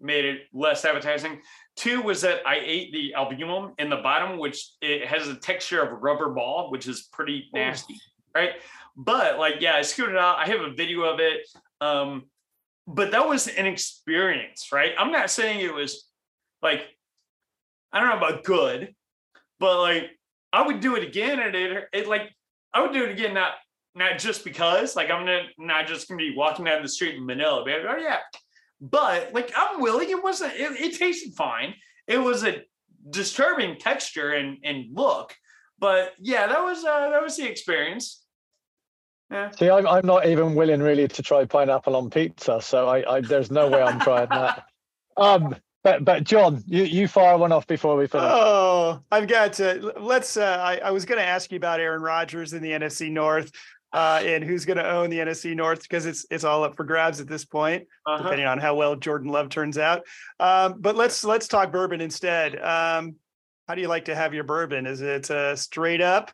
[0.00, 1.40] made it less appetizing.
[1.76, 5.82] Two was that I ate the albumen in the bottom, which it has a texture
[5.82, 7.98] of a rubber ball, which is pretty nasty.
[8.34, 8.52] Right?
[8.96, 10.38] But like, yeah, I scooted out.
[10.38, 11.46] I have a video of it.
[11.80, 12.24] Um,
[12.86, 14.92] but that was an experience, right?
[14.98, 16.08] I'm not saying it was
[16.62, 16.82] like,
[17.92, 18.94] I don't know about good,
[19.58, 20.10] but like
[20.52, 21.40] I would do it again.
[21.40, 22.30] And it, it like
[22.72, 23.52] I would do it again, not
[23.94, 27.24] not just because, like I'm not not just gonna be walking down the street in
[27.24, 28.18] Manila, but oh yeah.
[28.80, 31.74] But like I'm willing, it wasn't it, it tasted fine.
[32.06, 32.62] It was a
[33.08, 35.34] disturbing texture and, and look.
[35.78, 38.23] But yeah, that was uh, that was the experience.
[39.30, 39.50] Yeah.
[39.52, 43.20] See, I'm, I'm not even willing really to try pineapple on pizza, so I, I
[43.20, 44.64] there's no way I'm trying that.
[45.16, 45.54] Um,
[45.84, 48.26] but but John, you you fire one off before we finish.
[48.28, 49.92] Oh, I've got to.
[49.96, 50.36] Let's.
[50.36, 53.52] Uh, I I was going to ask you about Aaron Rodgers in the NFC North
[53.94, 56.82] uh, and who's going to own the NFC North because it's it's all up for
[56.82, 58.24] grabs at this point, uh-huh.
[58.24, 60.02] depending on how well Jordan Love turns out.
[60.40, 62.56] Um, but let's let's talk bourbon instead.
[62.56, 63.14] Um,
[63.68, 64.86] how do you like to have your bourbon?
[64.86, 66.32] Is it uh, straight up?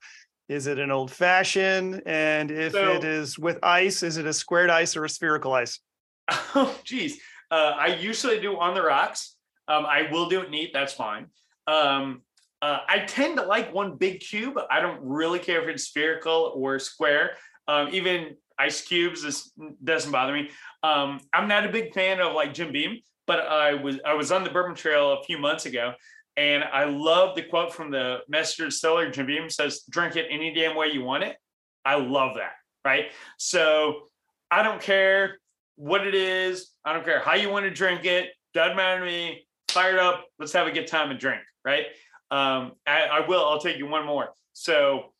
[0.51, 2.03] Is it an old fashioned?
[2.07, 5.55] And if so, it is with ice, is it a squared ice or a spherical
[5.55, 5.78] ice?
[6.55, 7.20] Oh, geez.
[7.53, 9.36] Uh, I usually do on the rocks.
[9.68, 10.72] Um, I will do it neat.
[10.72, 11.26] That's fine.
[11.68, 12.22] Um,
[12.62, 14.59] uh, I tend to like one big cube.
[14.70, 17.36] I don't really care if it's spherical or square.
[17.68, 20.51] Um, even ice cubes this doesn't bother me.
[20.82, 24.32] Um, I'm not a big fan of like Jim Beam, but I was I was
[24.32, 25.94] on the Bourbon Trail a few months ago,
[26.37, 30.76] and I love the quote from the distiller Jim Beam says, "Drink it any damn
[30.76, 31.37] way you want it."
[31.85, 32.53] I love that.
[32.85, 33.12] Right.
[33.39, 34.09] So
[34.51, 35.39] I don't care
[35.76, 36.70] what it is.
[36.85, 38.31] I don't care how you want to drink it.
[38.55, 39.47] Doesn't matter to me.
[39.68, 40.24] Fired up.
[40.39, 41.43] Let's have a good time and drink.
[41.64, 41.87] Right.
[42.31, 43.45] Um, I, I will.
[43.45, 44.31] I'll take you one more.
[44.53, 45.12] So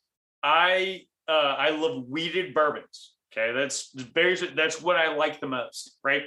[0.43, 3.13] I uh, I love wheated bourbons.
[3.31, 6.23] Okay, that's very that's what I like the most, right?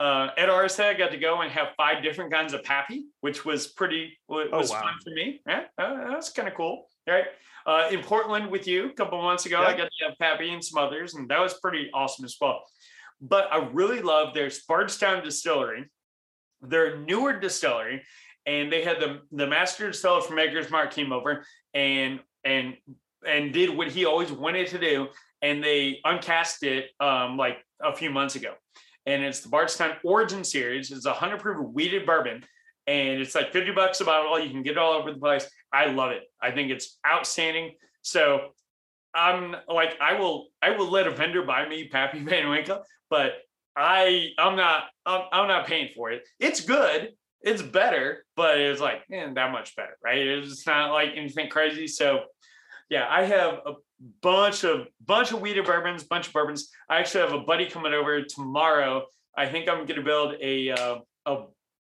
[0.00, 3.44] Uh, at RSA, I got to go and have five different kinds of Pappy, which
[3.44, 4.82] was pretty was oh, wow.
[4.82, 5.40] fun for me.
[5.46, 6.86] Yeah, uh, that's kind of cool.
[7.06, 7.24] right?
[7.66, 10.64] Uh, in Portland with you a couple months ago, I got to have Pappy and
[10.64, 12.64] some others, and that was pretty awesome as well.
[13.20, 15.90] But I really love their Bardstown Distillery,
[16.62, 18.02] their newer distillery,
[18.46, 21.44] and they had the the master distiller from Maker's Mark came over
[21.74, 22.76] and and
[23.26, 25.08] and did what he always wanted to do,
[25.42, 28.54] and they uncast it um, like a few months ago.
[29.08, 30.90] And it's the Bardstown Origin Series.
[30.90, 32.44] It's a hundred proof wheated bourbon,
[32.86, 34.38] and it's like fifty bucks a bottle.
[34.38, 35.48] You can get it all over the place.
[35.72, 36.24] I love it.
[36.42, 37.72] I think it's outstanding.
[38.02, 38.50] So
[39.14, 43.32] I'm like, I will, I will let a vendor buy me Pappy Van Winkle, but
[43.76, 46.22] I, I'm not, I'm, I'm not paying for it.
[46.38, 47.12] It's good.
[47.40, 50.18] It's better, but it's like eh, that much better, right?
[50.18, 51.86] It's not like anything crazy.
[51.86, 52.24] So,
[52.90, 53.72] yeah, I have a
[54.22, 56.70] bunch of bunch of wheated bourbons, bunch of bourbons.
[56.88, 59.06] I actually have a buddy coming over tomorrow.
[59.36, 61.44] I think I'm going to build a uh, a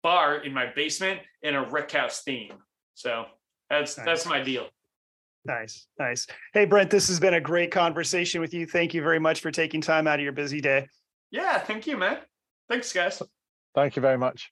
[0.03, 2.53] bar in my basement in a Rick House theme.
[2.95, 3.25] So
[3.69, 4.67] that's that's my deal.
[5.45, 6.27] Nice, nice.
[6.53, 8.65] Hey, Brent, this has been a great conversation with you.
[8.65, 10.87] Thank you very much for taking time out of your busy day.
[11.31, 12.17] Yeah, thank you, man.
[12.69, 13.21] Thanks, guys.
[13.73, 14.51] Thank you very much.